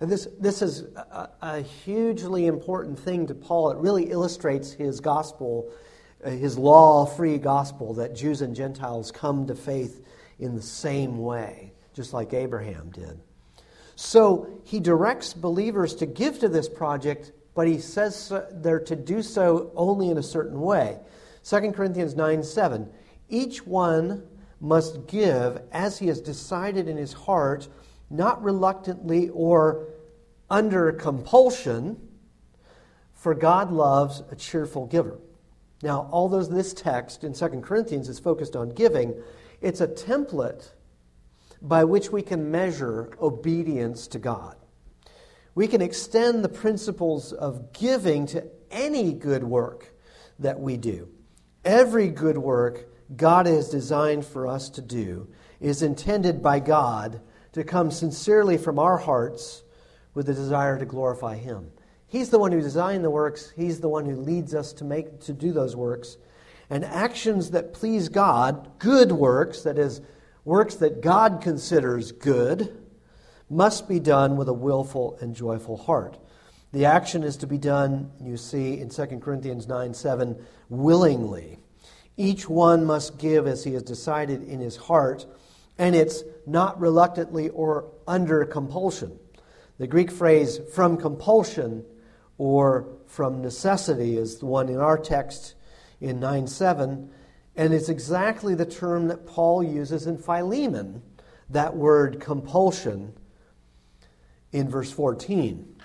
[0.00, 3.70] And this, this is a, a hugely important thing to Paul.
[3.70, 5.70] It really illustrates his gospel,
[6.24, 10.04] uh, his law free gospel, that Jews and Gentiles come to faith
[10.38, 13.18] in the same way, just like Abraham did.
[13.96, 19.22] So he directs believers to give to this project, but he says they're to do
[19.22, 20.98] so only in a certain way.
[21.44, 22.88] 2 Corinthians 9 7.
[23.30, 24.24] Each one
[24.60, 27.68] must give as he has decided in his heart,
[28.10, 29.88] not reluctantly or
[30.48, 32.00] under compulsion,
[33.14, 35.18] for God loves a cheerful giver.
[35.82, 39.14] Now, although this text in 2 Corinthians is focused on giving,
[39.60, 40.70] it's a template
[41.60, 44.56] by which we can measure obedience to God.
[45.54, 49.94] We can extend the principles of giving to any good work
[50.38, 51.08] that we do.
[51.64, 55.28] Every good work God has designed for us to do
[55.60, 57.20] is intended by God
[57.52, 59.62] to come sincerely from our hearts
[60.14, 61.70] with the desire to glorify Him.
[62.08, 65.20] He's the one who designed the works, He's the one who leads us to, make,
[65.20, 66.16] to do those works.
[66.68, 70.00] And actions that please God, good works, that is,
[70.44, 72.76] works that God considers good,
[73.48, 76.18] must be done with a willful and joyful heart.
[76.72, 81.58] The action is to be done, you see, in 2 Corinthians 9 7, willingly.
[82.16, 85.26] Each one must give as he has decided in his heart,
[85.78, 89.18] and it's not reluctantly or under compulsion.
[89.78, 91.84] The Greek phrase from compulsion
[92.38, 95.54] or from necessity is the one in our text
[96.00, 97.10] in 9 7,
[97.56, 101.02] and it's exactly the term that Paul uses in Philemon,
[101.50, 103.12] that word compulsion,
[104.52, 105.76] in verse 14.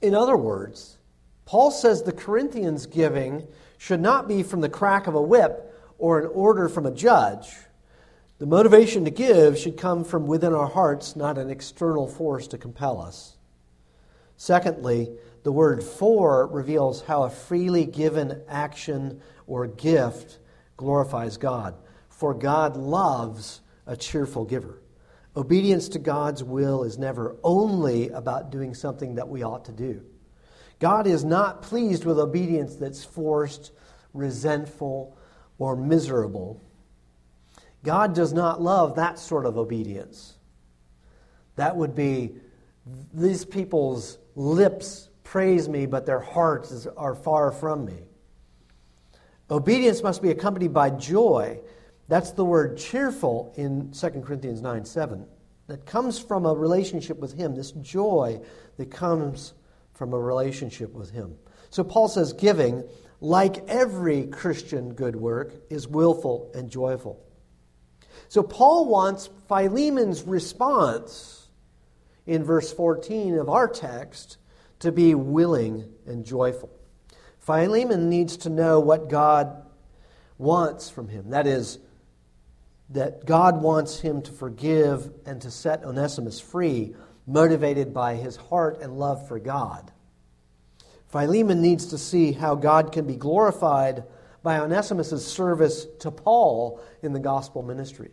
[0.00, 0.98] In other words,
[1.44, 3.46] Paul says the Corinthians' giving
[3.80, 7.48] should not be from the crack of a whip or an order from a judge.
[8.36, 12.58] The motivation to give should come from within our hearts, not an external force to
[12.58, 13.38] compel us.
[14.36, 15.10] Secondly,
[15.44, 20.40] the word for reveals how a freely given action or gift
[20.76, 21.74] glorifies God.
[22.10, 24.82] For God loves a cheerful giver.
[25.34, 30.04] Obedience to God's will is never only about doing something that we ought to do.
[30.80, 33.70] God is not pleased with obedience that's forced,
[34.14, 35.16] resentful,
[35.58, 36.60] or miserable.
[37.84, 40.34] God does not love that sort of obedience.
[41.56, 42.34] That would be
[43.12, 47.98] these people's lips praise me, but their hearts are far from me.
[49.50, 51.60] Obedience must be accompanied by joy.
[52.08, 55.26] That's the word cheerful in 2 Corinthians 9 7.
[55.66, 58.40] That comes from a relationship with Him, this joy
[58.76, 59.52] that comes
[60.00, 61.34] from a relationship with Him.
[61.68, 62.84] So Paul says, giving,
[63.20, 67.22] like every Christian good work, is willful and joyful.
[68.28, 71.50] So Paul wants Philemon's response
[72.26, 74.38] in verse 14 of our text
[74.78, 76.70] to be willing and joyful.
[77.40, 79.66] Philemon needs to know what God
[80.38, 81.28] wants from him.
[81.28, 81.78] That is,
[82.88, 86.94] that God wants him to forgive and to set Onesimus free
[87.26, 89.90] motivated by his heart and love for God.
[91.08, 94.04] Philemon needs to see how God can be glorified
[94.42, 98.10] by Onesimus' service to Paul in the gospel ministry,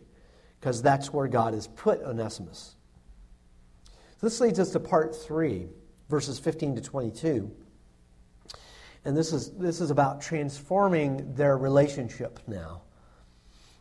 [0.60, 2.74] because that's where God has put Onesimus.
[4.20, 5.68] This leads us to part three,
[6.08, 7.50] verses 15 to 22.
[9.04, 12.82] And this is, this is about transforming their relationship now.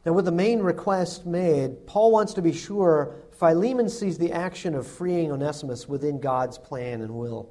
[0.05, 4.73] Now, with the main request made, Paul wants to be sure Philemon sees the action
[4.73, 7.49] of freeing Onesimus within God's plan and will.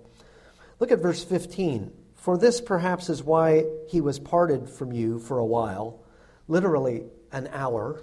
[0.81, 1.93] Look at verse 15.
[2.17, 6.01] For this perhaps is why he was parted from you for a while,
[6.49, 8.03] literally an hour,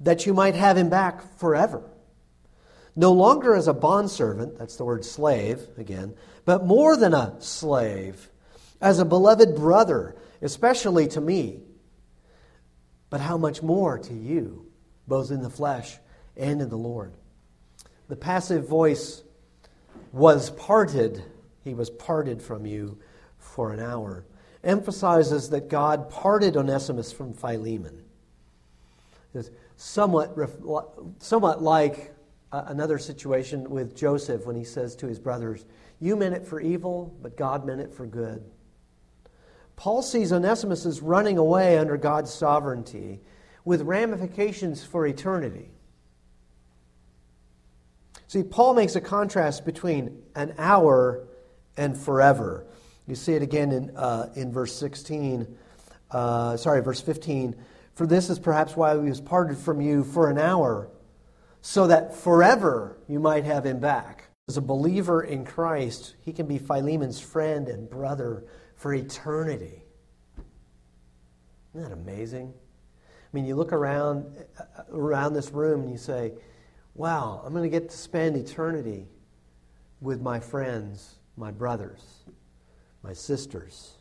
[0.00, 1.88] that you might have him back forever.
[2.96, 8.28] No longer as a bondservant, that's the word slave again, but more than a slave,
[8.80, 11.60] as a beloved brother, especially to me.
[13.08, 14.66] But how much more to you,
[15.06, 15.98] both in the flesh
[16.40, 17.12] and in the Lord.
[18.08, 19.22] The passive voice
[20.12, 21.22] was parted,
[21.62, 22.98] he was parted from you
[23.38, 24.24] for an hour,
[24.64, 28.02] emphasizes that God parted Onesimus from Philemon.
[29.32, 30.36] It's somewhat,
[31.18, 32.12] somewhat like
[32.50, 35.64] uh, another situation with Joseph when he says to his brothers,
[36.00, 38.42] You meant it for evil, but God meant it for good.
[39.76, 43.20] Paul sees Onesimus as running away under God's sovereignty
[43.64, 45.70] with ramifications for eternity.
[48.30, 51.26] See, Paul makes a contrast between an hour
[51.76, 52.64] and forever.
[53.08, 55.58] You see it again in, uh, in verse 16,
[56.12, 57.56] uh, sorry, verse 15.
[57.94, 60.92] For this is perhaps why he was parted from you for an hour,
[61.60, 64.28] so that forever you might have him back.
[64.48, 68.44] As a believer in Christ, he can be Philemon's friend and brother
[68.76, 69.82] for eternity.
[71.74, 72.54] Isn't that amazing?
[72.54, 74.36] I mean, you look around
[74.92, 76.34] around this room and you say,
[76.94, 79.08] "Wow, I'm going to get to spend eternity
[80.00, 82.24] with my friends, my brothers,
[83.02, 83.96] my sisters."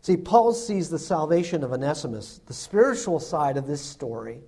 [0.00, 4.42] See, Paul sees the salvation of Onesimus, the spiritual side of this story,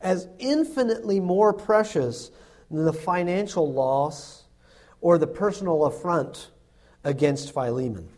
[0.00, 2.30] as infinitely more precious
[2.70, 4.44] than the financial loss
[5.00, 6.50] or the personal affront
[7.02, 8.08] against Philemon.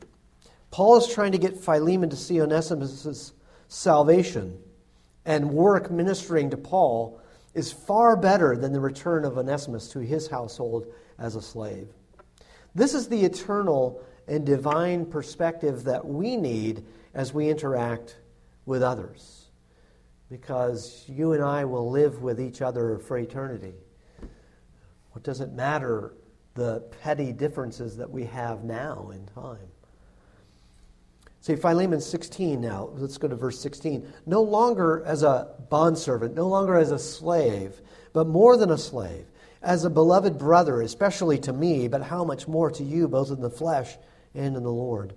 [0.70, 3.32] Paul is trying to get Philemon to see Onesimus'
[3.68, 4.62] salvation
[5.24, 7.20] and work ministering to Paul
[7.54, 10.86] is far better than the return of Onesimus to his household
[11.18, 11.88] as a slave.
[12.74, 16.84] This is the eternal and divine perspective that we need
[17.14, 18.18] as we interact
[18.66, 19.50] with others.
[20.30, 23.74] Because you and I will live with each other for eternity.
[25.12, 26.14] What does it matter
[26.54, 29.68] the petty differences that we have now in time?
[31.44, 34.10] See, Philemon 16 now, let's go to verse 16.
[34.24, 37.82] No longer as a bondservant, no longer as a slave,
[38.14, 39.26] but more than a slave,
[39.60, 43.42] as a beloved brother, especially to me, but how much more to you, both in
[43.42, 43.98] the flesh
[44.34, 45.12] and in the Lord.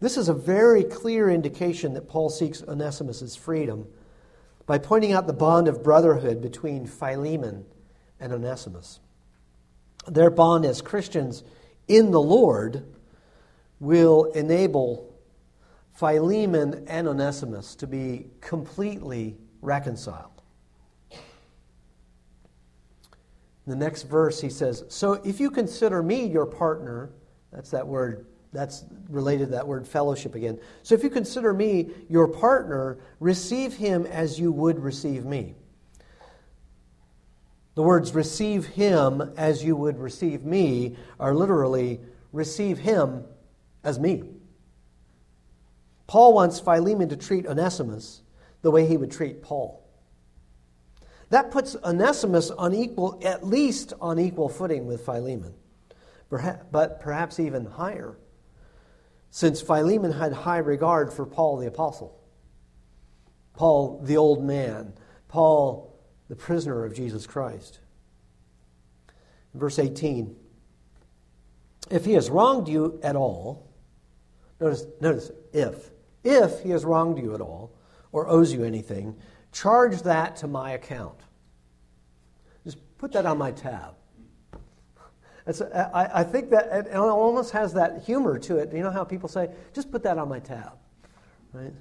[0.00, 3.86] This is a very clear indication that Paul seeks Onesimus' freedom
[4.66, 7.64] by pointing out the bond of brotherhood between Philemon
[8.20, 9.00] and Onesimus.
[10.06, 11.42] Their bond as Christians
[11.88, 12.84] in the Lord
[13.80, 15.13] will enable
[15.94, 20.30] Philemon and Onesimus to be completely reconciled.
[23.66, 27.10] In the next verse, he says, So if you consider me your partner,
[27.50, 30.58] that's that word that's related to that word fellowship again.
[30.84, 35.56] So if you consider me your partner, receive him as you would receive me.
[37.74, 42.00] The words receive him as you would receive me are literally
[42.32, 43.24] receive him
[43.82, 44.22] as me.
[46.06, 48.22] Paul wants Philemon to treat Onesimus
[48.62, 49.82] the way he would treat Paul.
[51.30, 55.54] That puts Onesimus on equal, at least on equal footing with Philemon,
[56.30, 58.16] but perhaps even higher
[59.34, 62.16] since Philemon had high regard for Paul the Apostle,
[63.54, 64.92] Paul the old man,
[65.26, 65.92] Paul
[66.28, 67.80] the prisoner of Jesus Christ.
[69.52, 70.36] Verse 18
[71.90, 73.68] If he has wronged you at all,
[74.60, 75.90] notice, notice if,
[76.24, 77.72] if he has wronged you at all
[78.10, 79.14] or owes you anything,
[79.52, 81.20] charge that to my account.
[82.64, 83.94] Just put that on my tab.
[85.46, 88.72] I, I think that it almost has that humor to it.
[88.72, 90.72] You know how people say, just put that on my tab,
[91.52, 91.72] right?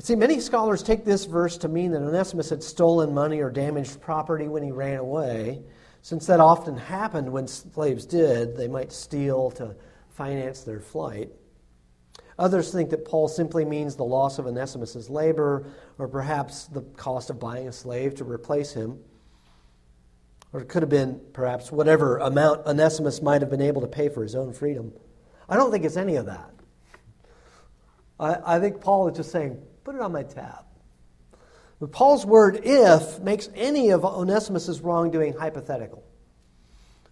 [0.00, 4.00] See, many scholars take this verse to mean that Onesimus had stolen money or damaged
[4.00, 5.62] property when he ran away.
[6.02, 9.74] Since that often happened when slaves did, they might steal to
[10.10, 11.30] finance their flight.
[12.38, 15.66] Others think that Paul simply means the loss of Onesimus' labor,
[15.98, 19.00] or perhaps the cost of buying a slave to replace him.
[20.52, 24.08] Or it could have been perhaps whatever amount Onesimus might have been able to pay
[24.08, 24.92] for his own freedom.
[25.48, 26.50] I don't think it's any of that.
[28.20, 30.64] I, I think Paul is just saying, put it on my tab.
[31.80, 36.04] But Paul's word if makes any of Onesimus' wrongdoing hypothetical.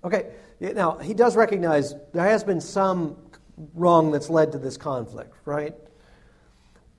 [0.04, 3.16] Okay, now he does recognize there has been some
[3.74, 5.74] wrong that's led to this conflict, right?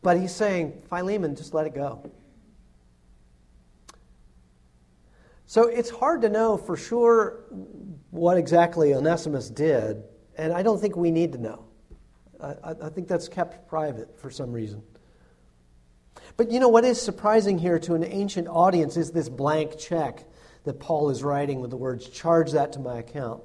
[0.02, 2.10] But he's saying, Philemon, just let it go.
[5.46, 7.44] So it's hard to know for sure
[8.12, 10.04] what exactly Onesimus did,
[10.38, 11.64] and I don't think we need to know.
[12.42, 14.84] I, I, think that's kept private for some reason.
[16.36, 20.26] But you know what is surprising here to an ancient audience is this blank check
[20.66, 23.42] that Paul is writing with the words, charge that to my account.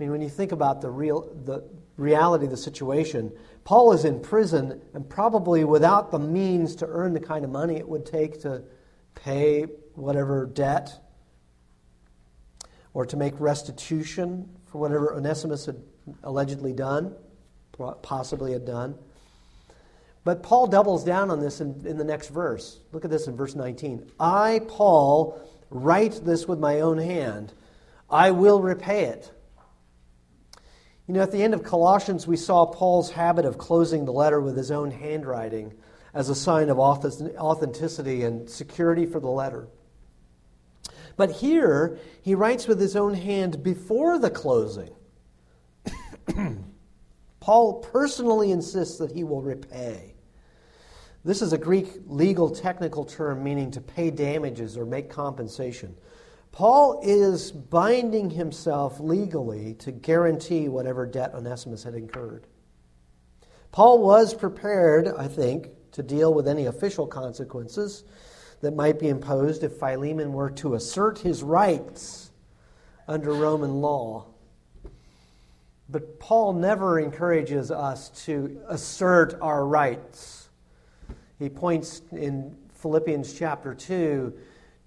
[0.00, 1.62] I mean, when you think about the, real, the
[1.98, 3.30] reality of the situation,
[3.64, 7.76] Paul is in prison and probably without the means to earn the kind of money
[7.76, 8.62] it would take to
[9.14, 9.64] pay
[9.96, 10.98] whatever debt
[12.94, 15.76] or to make restitution for whatever Onesimus had
[16.22, 17.14] allegedly done,
[18.00, 18.94] possibly had done.
[20.24, 22.80] But Paul doubles down on this in, in, the next verse.
[22.92, 24.12] Look at this in verse 19.
[24.18, 25.38] I, Paul,
[25.68, 27.52] write this with my own hand.
[28.08, 29.30] I will repay it.
[31.10, 34.40] You know, at the end of Colossians, we saw Paul's habit of closing the letter
[34.40, 35.74] with his own handwriting
[36.14, 39.66] as a sign of authenticity and security for the letter.
[41.16, 44.90] But here, he writes with his own hand before the closing.
[47.40, 50.14] Paul personally insists that he will repay.
[51.24, 55.96] This is a Greek legal technical term meaning to pay damages or make compensation.
[56.52, 62.46] Paul is binding himself legally to guarantee whatever debt Onesimus had incurred.
[63.72, 68.04] Paul was prepared, I think, to deal with any official consequences
[68.60, 72.30] that might be imposed if Philemon were to assert his rights
[73.06, 74.26] under Roman law.
[75.88, 80.40] But Paul never encourages us to assert our rights
[81.40, 84.32] he points in Philippians chapter 2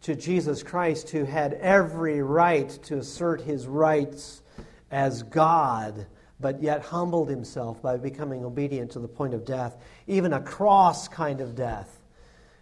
[0.04, 4.44] to Jesus Christ, who had every right to assert his rights
[4.92, 6.06] as God,
[6.40, 9.78] but yet humbled himself by becoming obedient to the point of death,
[10.08, 12.02] even a cross kind of death.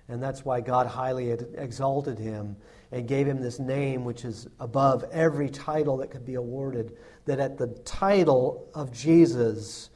[0.07, 2.57] And that's why God highly exalted him
[2.91, 6.97] and gave him this name, which is above every title that could be awarded.
[7.25, 9.89] That at the title of Jesus,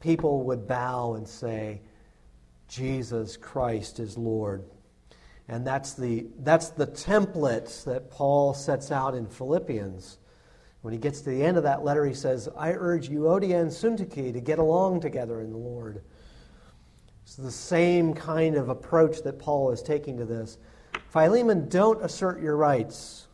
[0.00, 1.80] people would bow and say,
[2.66, 4.64] Jesus Christ is Lord.
[5.48, 10.18] And that's the, that's the template that Paul sets out in Philippians.
[10.82, 13.70] When he gets to the end of that letter, he says, I urge Euodia and
[13.70, 16.02] Syntyche to get along together in the Lord.
[17.22, 20.58] It's the same kind of approach that Paul is taking to this.
[21.10, 23.26] Philemon, don't assert your rights.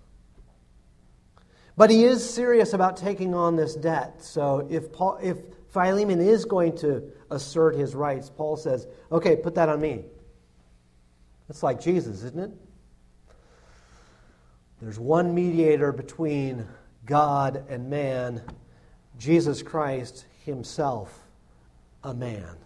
[1.77, 4.23] But he is serious about taking on this debt.
[4.23, 5.39] So if, Paul, if
[5.73, 10.05] Philemon is going to assert his rights, Paul says, okay, put that on me.
[11.49, 12.51] It's like Jesus, isn't it?
[14.81, 16.67] There's one mediator between
[17.07, 18.43] God and man,
[19.19, 21.19] Jesus Christ himself,
[22.03, 22.57] a man.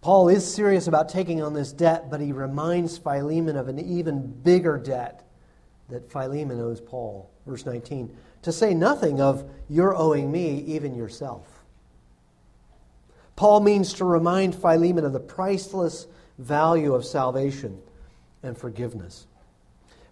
[0.00, 4.26] Paul is serious about taking on this debt, but he reminds Philemon of an even
[4.42, 5.28] bigger debt
[5.88, 7.30] that Philemon owes Paul.
[7.46, 8.16] Verse 19
[8.46, 11.55] to say nothing of you're owing me even yourself.
[13.36, 16.06] Paul means to remind Philemon of the priceless
[16.38, 17.78] value of salvation
[18.42, 19.26] and forgiveness.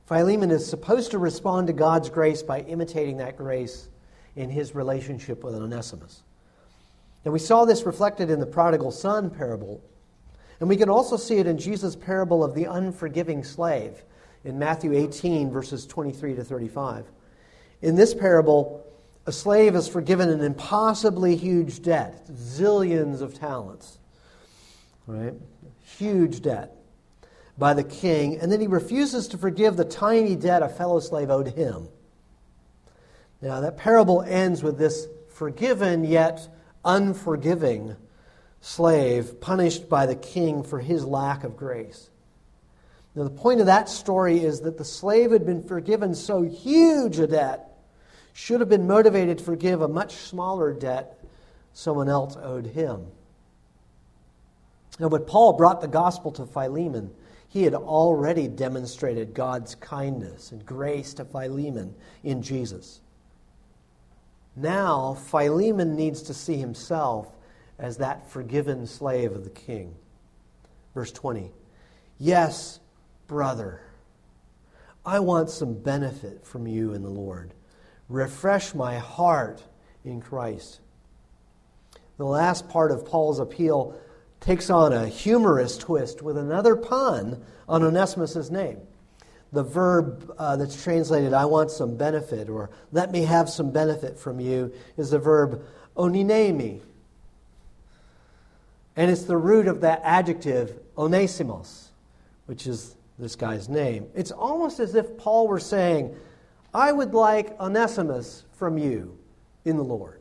[0.07, 3.89] Philemon is supposed to respond to God's grace by imitating that grace
[4.37, 6.22] in his relationship with Onesimus.
[7.25, 9.83] And we saw this reflected in the prodigal son parable.
[10.61, 14.05] And we can also see it in Jesus' parable of the unforgiving slave
[14.45, 17.07] in Matthew 18, verses 23 to 35.
[17.81, 18.84] In this parable,
[19.27, 23.99] a slave is forgiven an impossibly huge debt, zillions of talents,
[25.07, 25.35] right?
[25.99, 26.77] Huge debt
[27.57, 31.31] by the king, and then he refuses to forgive the tiny debt a fellow slave
[31.31, 31.89] owed him.
[33.41, 36.49] Now, that parable ends with this forgiven yet
[36.85, 37.97] unforgiving
[38.61, 42.11] slave punished by the king for his lack of grace.
[43.14, 47.18] Now, the point of that story is that the slave had been forgiven so huge
[47.18, 47.74] a debt
[48.35, 51.18] should have been motivated to forgive a much smaller debt
[51.72, 53.07] someone else owed him.
[54.99, 57.12] Now, when Paul brought the gospel to Philemon,
[57.49, 63.01] he had already demonstrated God's kindness and grace to Philemon in Jesus.
[64.57, 67.28] Now, Philemon needs to see himself
[67.78, 69.95] as that forgiven slave of the king.
[70.93, 71.53] Verse 20
[72.18, 72.80] Yes,
[73.28, 73.80] brother,
[75.07, 77.55] I want some benefit from you in the Lord
[78.09, 79.62] refresh my heart
[80.05, 80.80] in Christ.
[82.16, 83.98] The last part of Paul's appeal
[84.40, 88.78] takes on a humorous twist with another pun on Onesimus' name.
[89.52, 94.18] The verb uh, that's translated, I want some benefit, or let me have some benefit
[94.18, 95.64] from you, is the verb
[95.96, 96.80] oninemi.
[98.96, 101.88] And it's the root of that adjective, onesimos,
[102.46, 104.09] which is this guy's name.
[104.14, 106.14] It's almost as if Paul were saying,
[106.75, 109.16] I would like Onesimus from you
[109.64, 110.20] in the Lord,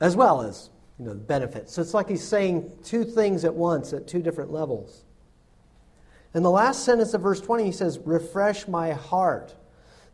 [0.00, 1.74] as well as you know, the benefits.
[1.74, 5.04] So it's like he's saying two things at once at two different levels.
[6.34, 9.54] In the last sentence of verse 20, he says, Refresh my heart.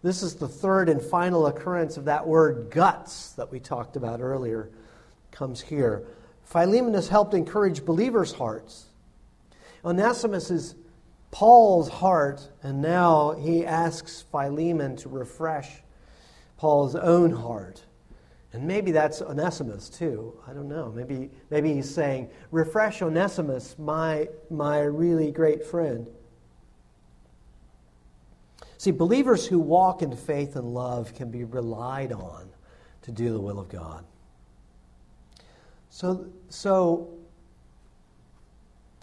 [0.02, 4.20] This is the third and final occurrence of that word guts that we talked about
[4.20, 4.70] earlier,
[5.30, 6.04] comes here.
[6.44, 8.86] Philemon has helped encourage believers' hearts.
[9.84, 10.74] Onesimus is
[11.30, 15.82] Paul's heart, and now he asks Philemon to refresh
[16.56, 17.84] Paul's own heart.
[18.52, 20.36] And maybe that's Onesimus too.
[20.46, 20.92] I don't know.
[20.94, 26.08] Maybe, maybe he's saying, refresh Onesimus, my, my really great friend.
[28.76, 32.48] See, believers who walk in faith and love can be relied on
[33.02, 34.04] to do the will of God.
[35.90, 37.19] So, so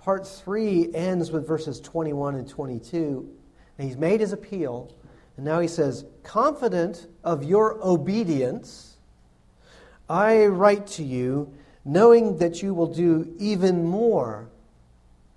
[0.08, 3.30] Part 3 ends with verses 21 and 22.
[3.78, 4.96] And he's made his appeal,
[5.36, 8.96] and now he says, Confident of your obedience,
[10.10, 11.54] I write to you,
[11.84, 14.48] knowing that you will do even more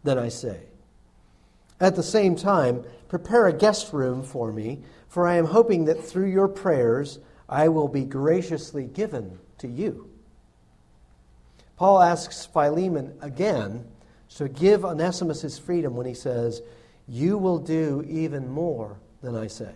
[0.05, 0.61] than I say.
[1.81, 6.01] At the same time, prepare a guest room for me, for I am hoping that
[6.01, 7.19] through your prayers
[7.49, 10.09] I will be graciously given to you.
[11.75, 13.85] Paul asks Philemon again
[14.37, 16.63] to give Onesimus his freedom when he says,
[17.07, 19.73] You will do even more than I say.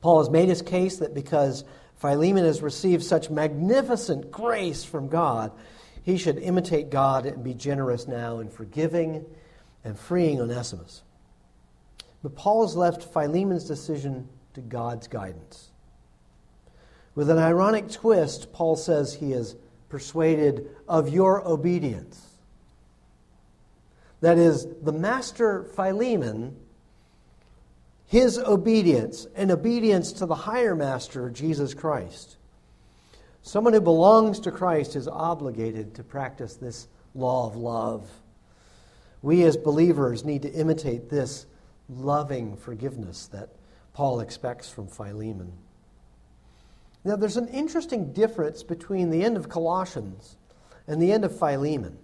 [0.00, 1.64] Paul has made his case that because
[1.96, 5.52] Philemon has received such magnificent grace from God,
[6.02, 9.24] he should imitate God and be generous now in forgiving
[9.84, 11.02] and freeing Onesimus.
[12.22, 15.70] But Paul has left Philemon's decision to God's guidance.
[17.14, 19.56] With an ironic twist, Paul says he is
[19.88, 22.33] persuaded of your obedience.
[24.24, 26.56] That is, the master Philemon,
[28.06, 32.38] his obedience and obedience to the higher master, Jesus Christ.
[33.42, 38.08] Someone who belongs to Christ is obligated to practice this law of love.
[39.20, 41.44] We as believers need to imitate this
[41.90, 43.50] loving forgiveness that
[43.92, 45.52] Paul expects from Philemon.
[47.04, 50.38] Now, there's an interesting difference between the end of Colossians
[50.86, 51.98] and the end of Philemon.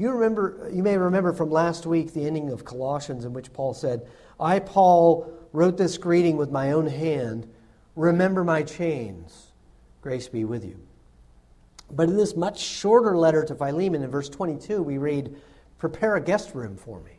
[0.00, 3.74] You, remember, you may remember from last week the ending of Colossians, in which Paul
[3.74, 4.08] said,
[4.40, 7.46] I, Paul, wrote this greeting with my own hand.
[7.96, 9.48] Remember my chains.
[10.00, 10.80] Grace be with you.
[11.90, 15.36] But in this much shorter letter to Philemon, in verse 22, we read,
[15.76, 17.18] Prepare a guest room for me.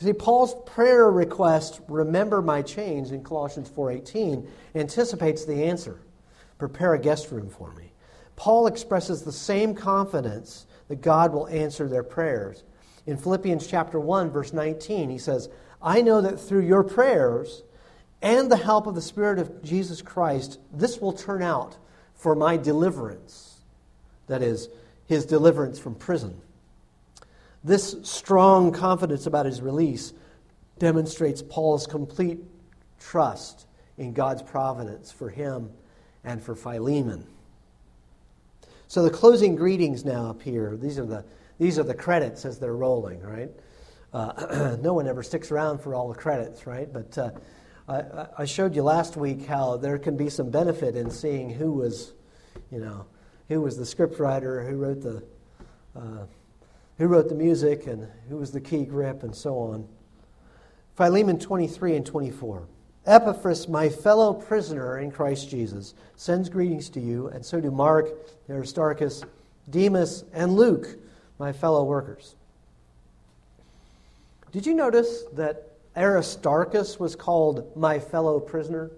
[0.00, 4.46] You see, Paul's prayer request, remember my chains, in Colossians 4.18,
[4.76, 5.98] anticipates the answer.
[6.58, 7.90] Prepare a guest room for me.
[8.36, 12.64] Paul expresses the same confidence that God will answer their prayers.
[13.06, 15.48] In Philippians chapter 1, verse 19, he says,
[15.80, 17.62] I know that through your prayers
[18.20, 21.76] and the help of the Spirit of Jesus Christ, this will turn out
[22.14, 23.60] for my deliverance.
[24.26, 24.68] That is,
[25.06, 26.40] his deliverance from prison.
[27.64, 30.12] This strong confidence about his release
[30.78, 32.40] demonstrates Paul's complete
[33.00, 33.66] trust
[33.96, 35.70] in God's providence for him
[36.24, 37.26] and for Philemon.
[38.88, 40.76] So the closing greetings now appear.
[40.80, 41.22] These are the,
[41.58, 43.50] these are the credits as they're rolling, right?
[44.14, 46.90] Uh, no one ever sticks around for all the credits, right?
[46.90, 47.30] But uh,
[47.86, 51.70] I, I, showed you last week how there can be some benefit in seeing who
[51.70, 52.14] was,
[52.70, 53.04] you know,
[53.48, 55.22] who was the scriptwriter, who wrote the,
[55.94, 56.24] uh,
[56.96, 59.86] who wrote the music, and who was the key grip, and so on.
[60.96, 62.66] Philemon 23 and 24.
[63.08, 68.10] Epaphras, my fellow prisoner in Christ Jesus, sends greetings to you, and so do Mark,
[68.50, 69.24] Aristarchus,
[69.70, 70.86] Demas, and Luke,
[71.38, 72.34] my fellow workers.
[74.52, 78.90] Did you notice that Aristarchus was called my fellow prisoner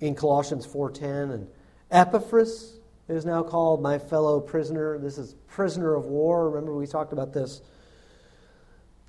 [0.00, 1.46] in Colossians 4:10 and
[1.90, 2.78] Epaphras
[3.08, 4.98] is now called my fellow prisoner.
[4.98, 6.48] This is prisoner of war.
[6.48, 7.60] Remember we talked about this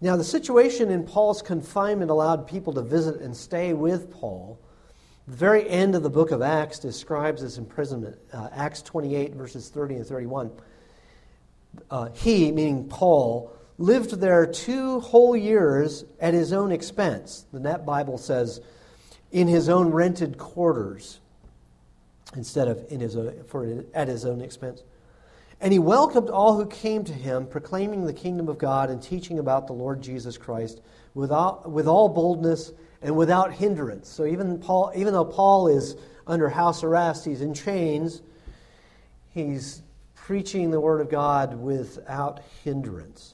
[0.05, 4.59] now, the situation in Paul's confinement allowed people to visit and stay with Paul.
[5.27, 8.15] The very end of the book of Acts describes this imprisonment.
[8.31, 10.51] Uh, Acts 28, verses 30 and 31.
[11.89, 17.47] Uh, he, meaning Paul, lived there two whole years at his own expense.
[17.51, 18.61] The Net Bible says,
[19.31, 21.19] in his own rented quarters,
[22.35, 24.83] instead of in his own, for, at his own expense.
[25.65, 29.39] And he welcomed all who came to him, proclaiming the kingdom of God and teaching
[29.39, 30.79] about the Lord Jesus Christ
[31.15, 34.07] with all boldness and without hindrance.
[34.07, 35.95] So even, Paul, even though Paul is
[36.27, 38.21] under house arrest, he's in chains,
[39.33, 39.81] he's
[40.13, 43.33] preaching the word of God without hindrance.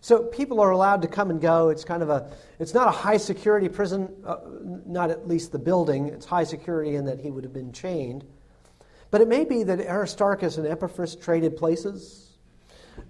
[0.00, 1.68] So people are allowed to come and go.
[1.68, 4.38] It's kind of a, it's not a high security prison, uh,
[4.86, 6.08] not at least the building.
[6.08, 8.24] It's high security in that he would have been chained.
[9.10, 12.36] But it may be that Aristarchus and Epaphras traded places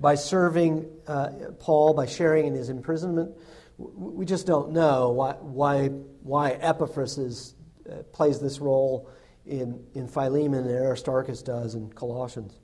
[0.00, 3.32] by serving uh, Paul, by sharing in his imprisonment.
[3.78, 5.88] We just don't know why, why,
[6.22, 7.54] why Epaphras is,
[7.90, 9.10] uh, plays this role
[9.46, 12.58] in, in Philemon and Aristarchus does in Colossians.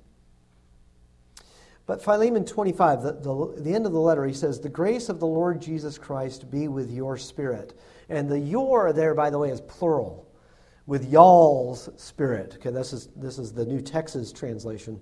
[1.86, 5.20] But Philemon 25, the, the, the, end of the letter, he says, The grace of
[5.20, 7.78] the Lord Jesus Christ be with your spirit.
[8.08, 10.26] And the your there, by the way, is plural
[10.86, 12.54] with y'all's spirit.
[12.56, 15.00] Okay, this is, this is the New Texas translation.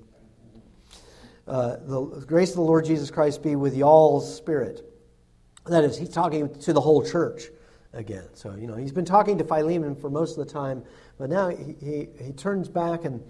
[1.47, 4.89] Uh, the grace of the Lord Jesus Christ be with y'all's spirit.
[5.67, 7.45] That is, he's talking to the whole church
[7.93, 8.25] again.
[8.35, 10.85] So, you know, he's been talking to Philemon for most of the time,
[11.19, 13.23] but now he, he, he turns back and,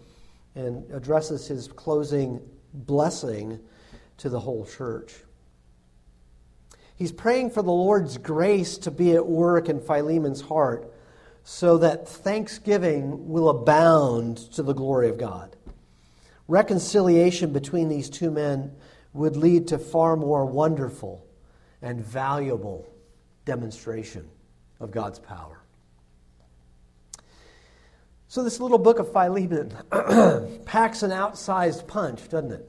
[0.54, 2.40] and addresses his closing
[2.74, 3.58] blessing
[4.18, 5.14] to the whole church.
[6.96, 10.91] He's praying for the Lord's grace to be at work in Philemon's heart
[11.44, 15.56] so that thanksgiving will abound to the glory of God.
[16.48, 18.72] reconciliation between these two men
[19.12, 21.24] would lead to far more wonderful
[21.80, 22.86] and valuable
[23.44, 24.28] demonstration
[24.80, 25.62] of God's power.
[28.28, 29.76] So, this little book of Philemon
[30.64, 32.68] packs an outsized punch, doesn't it?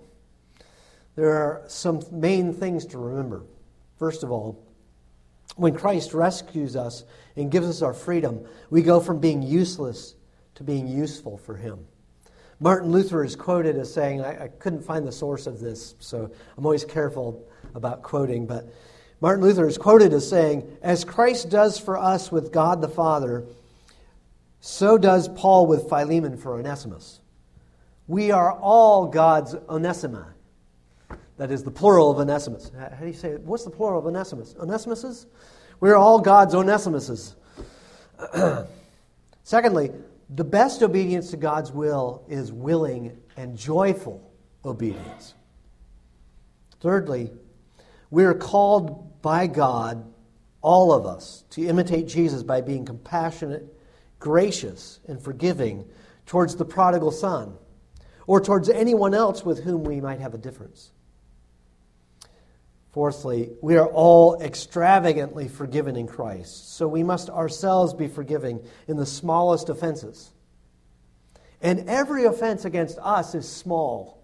[1.15, 3.43] There are some main things to remember.
[3.97, 4.62] First of all,
[5.55, 7.03] when Christ rescues us
[7.35, 10.15] and gives us our freedom, we go from being useless
[10.55, 11.85] to being useful for Him.
[12.59, 16.31] Martin Luther is quoted as saying, I, I, couldn't find the source of this, so
[16.57, 17.45] I'm always careful
[17.75, 18.71] about quoting, but
[19.19, 23.45] Martin Luther is quoted as saying, As Christ does for us with God the Father,
[24.59, 27.19] so does Paul with Philemon for Onesimus.
[28.07, 30.32] We are all God's Onesima.
[31.37, 32.71] That is the plural of Onesimus.
[32.77, 33.41] How do you say it?
[33.41, 34.53] What's the plural of Onesimus?
[34.53, 35.25] Onesimuses?
[35.79, 37.35] We're all God's Onesimuses.
[39.43, 39.91] Secondly,
[40.29, 44.31] the best obedience to God's will is willing and joyful
[44.63, 45.33] obedience.
[46.79, 47.31] Thirdly,
[48.09, 50.05] we are called by God,
[50.61, 53.65] all of us, to imitate Jesus by being compassionate,
[54.19, 55.85] gracious, and forgiving
[56.25, 57.55] towards the prodigal son
[58.27, 60.92] or towards anyone else with whom we might have a difference.
[62.93, 68.97] Fourthly, we are all extravagantly forgiven in Christ, so we must ourselves be forgiving in
[68.97, 70.31] the smallest offenses.
[71.59, 74.23] And every offense against us is small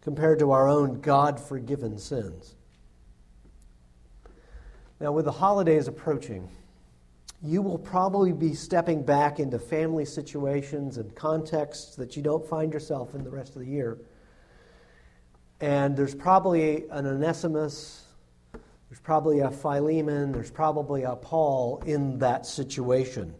[0.00, 2.54] compared to our own God forgiven sins.
[5.00, 6.48] Now, with the holidays approaching,
[7.42, 12.72] you will probably be stepping back into family situations and contexts that you don't find
[12.72, 13.98] yourself in the rest of the year.
[15.60, 18.04] And there's probably an Onesimus,
[18.52, 23.34] there's probably a Philemon, there's probably a Paul in that situation.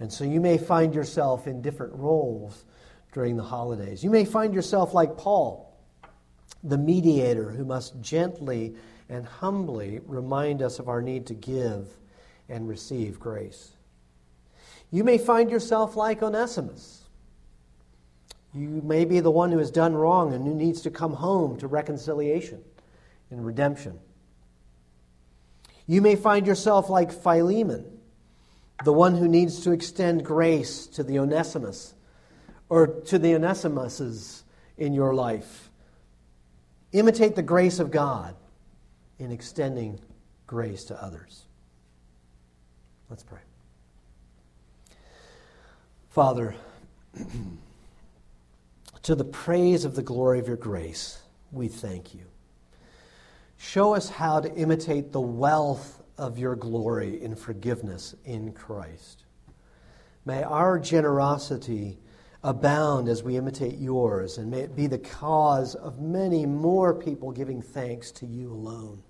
[0.00, 2.64] And so you may find yourself in different roles
[3.12, 4.02] during the holidays.
[4.02, 5.72] You may find yourself like Paul,
[6.64, 8.74] the mediator who must gently
[9.08, 11.88] and humbly remind us of our need to give
[12.48, 13.72] and receive grace.
[14.90, 17.01] You may find yourself like Onesimus
[18.54, 21.56] you may be the one who has done wrong and who needs to come home
[21.58, 22.62] to reconciliation
[23.30, 23.98] and redemption.
[25.86, 27.98] You may find yourself like Philemon,
[28.84, 31.94] the one who needs to extend grace to the Onesimus
[32.68, 34.42] or to the Onesimuses
[34.76, 35.70] in your life.
[36.92, 38.34] Imitate the grace of God
[39.18, 39.98] in extending
[40.46, 41.44] grace to others.
[43.08, 43.40] Let's pray.
[46.10, 46.54] Father,
[49.02, 52.24] To the praise of the glory of your grace, we thank you.
[53.56, 59.24] Show us how to imitate the wealth of your glory in forgiveness in Christ.
[60.24, 61.98] May our generosity
[62.44, 67.32] abound as we imitate yours, and may it be the cause of many more people
[67.32, 69.02] giving thanks to you alone.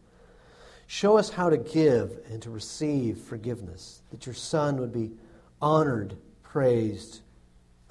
[0.86, 5.12] Show us how to give and to receive forgiveness, that your Son would be
[5.61, 7.20] honored, praised,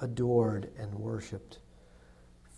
[0.00, 1.58] adored, and worshiped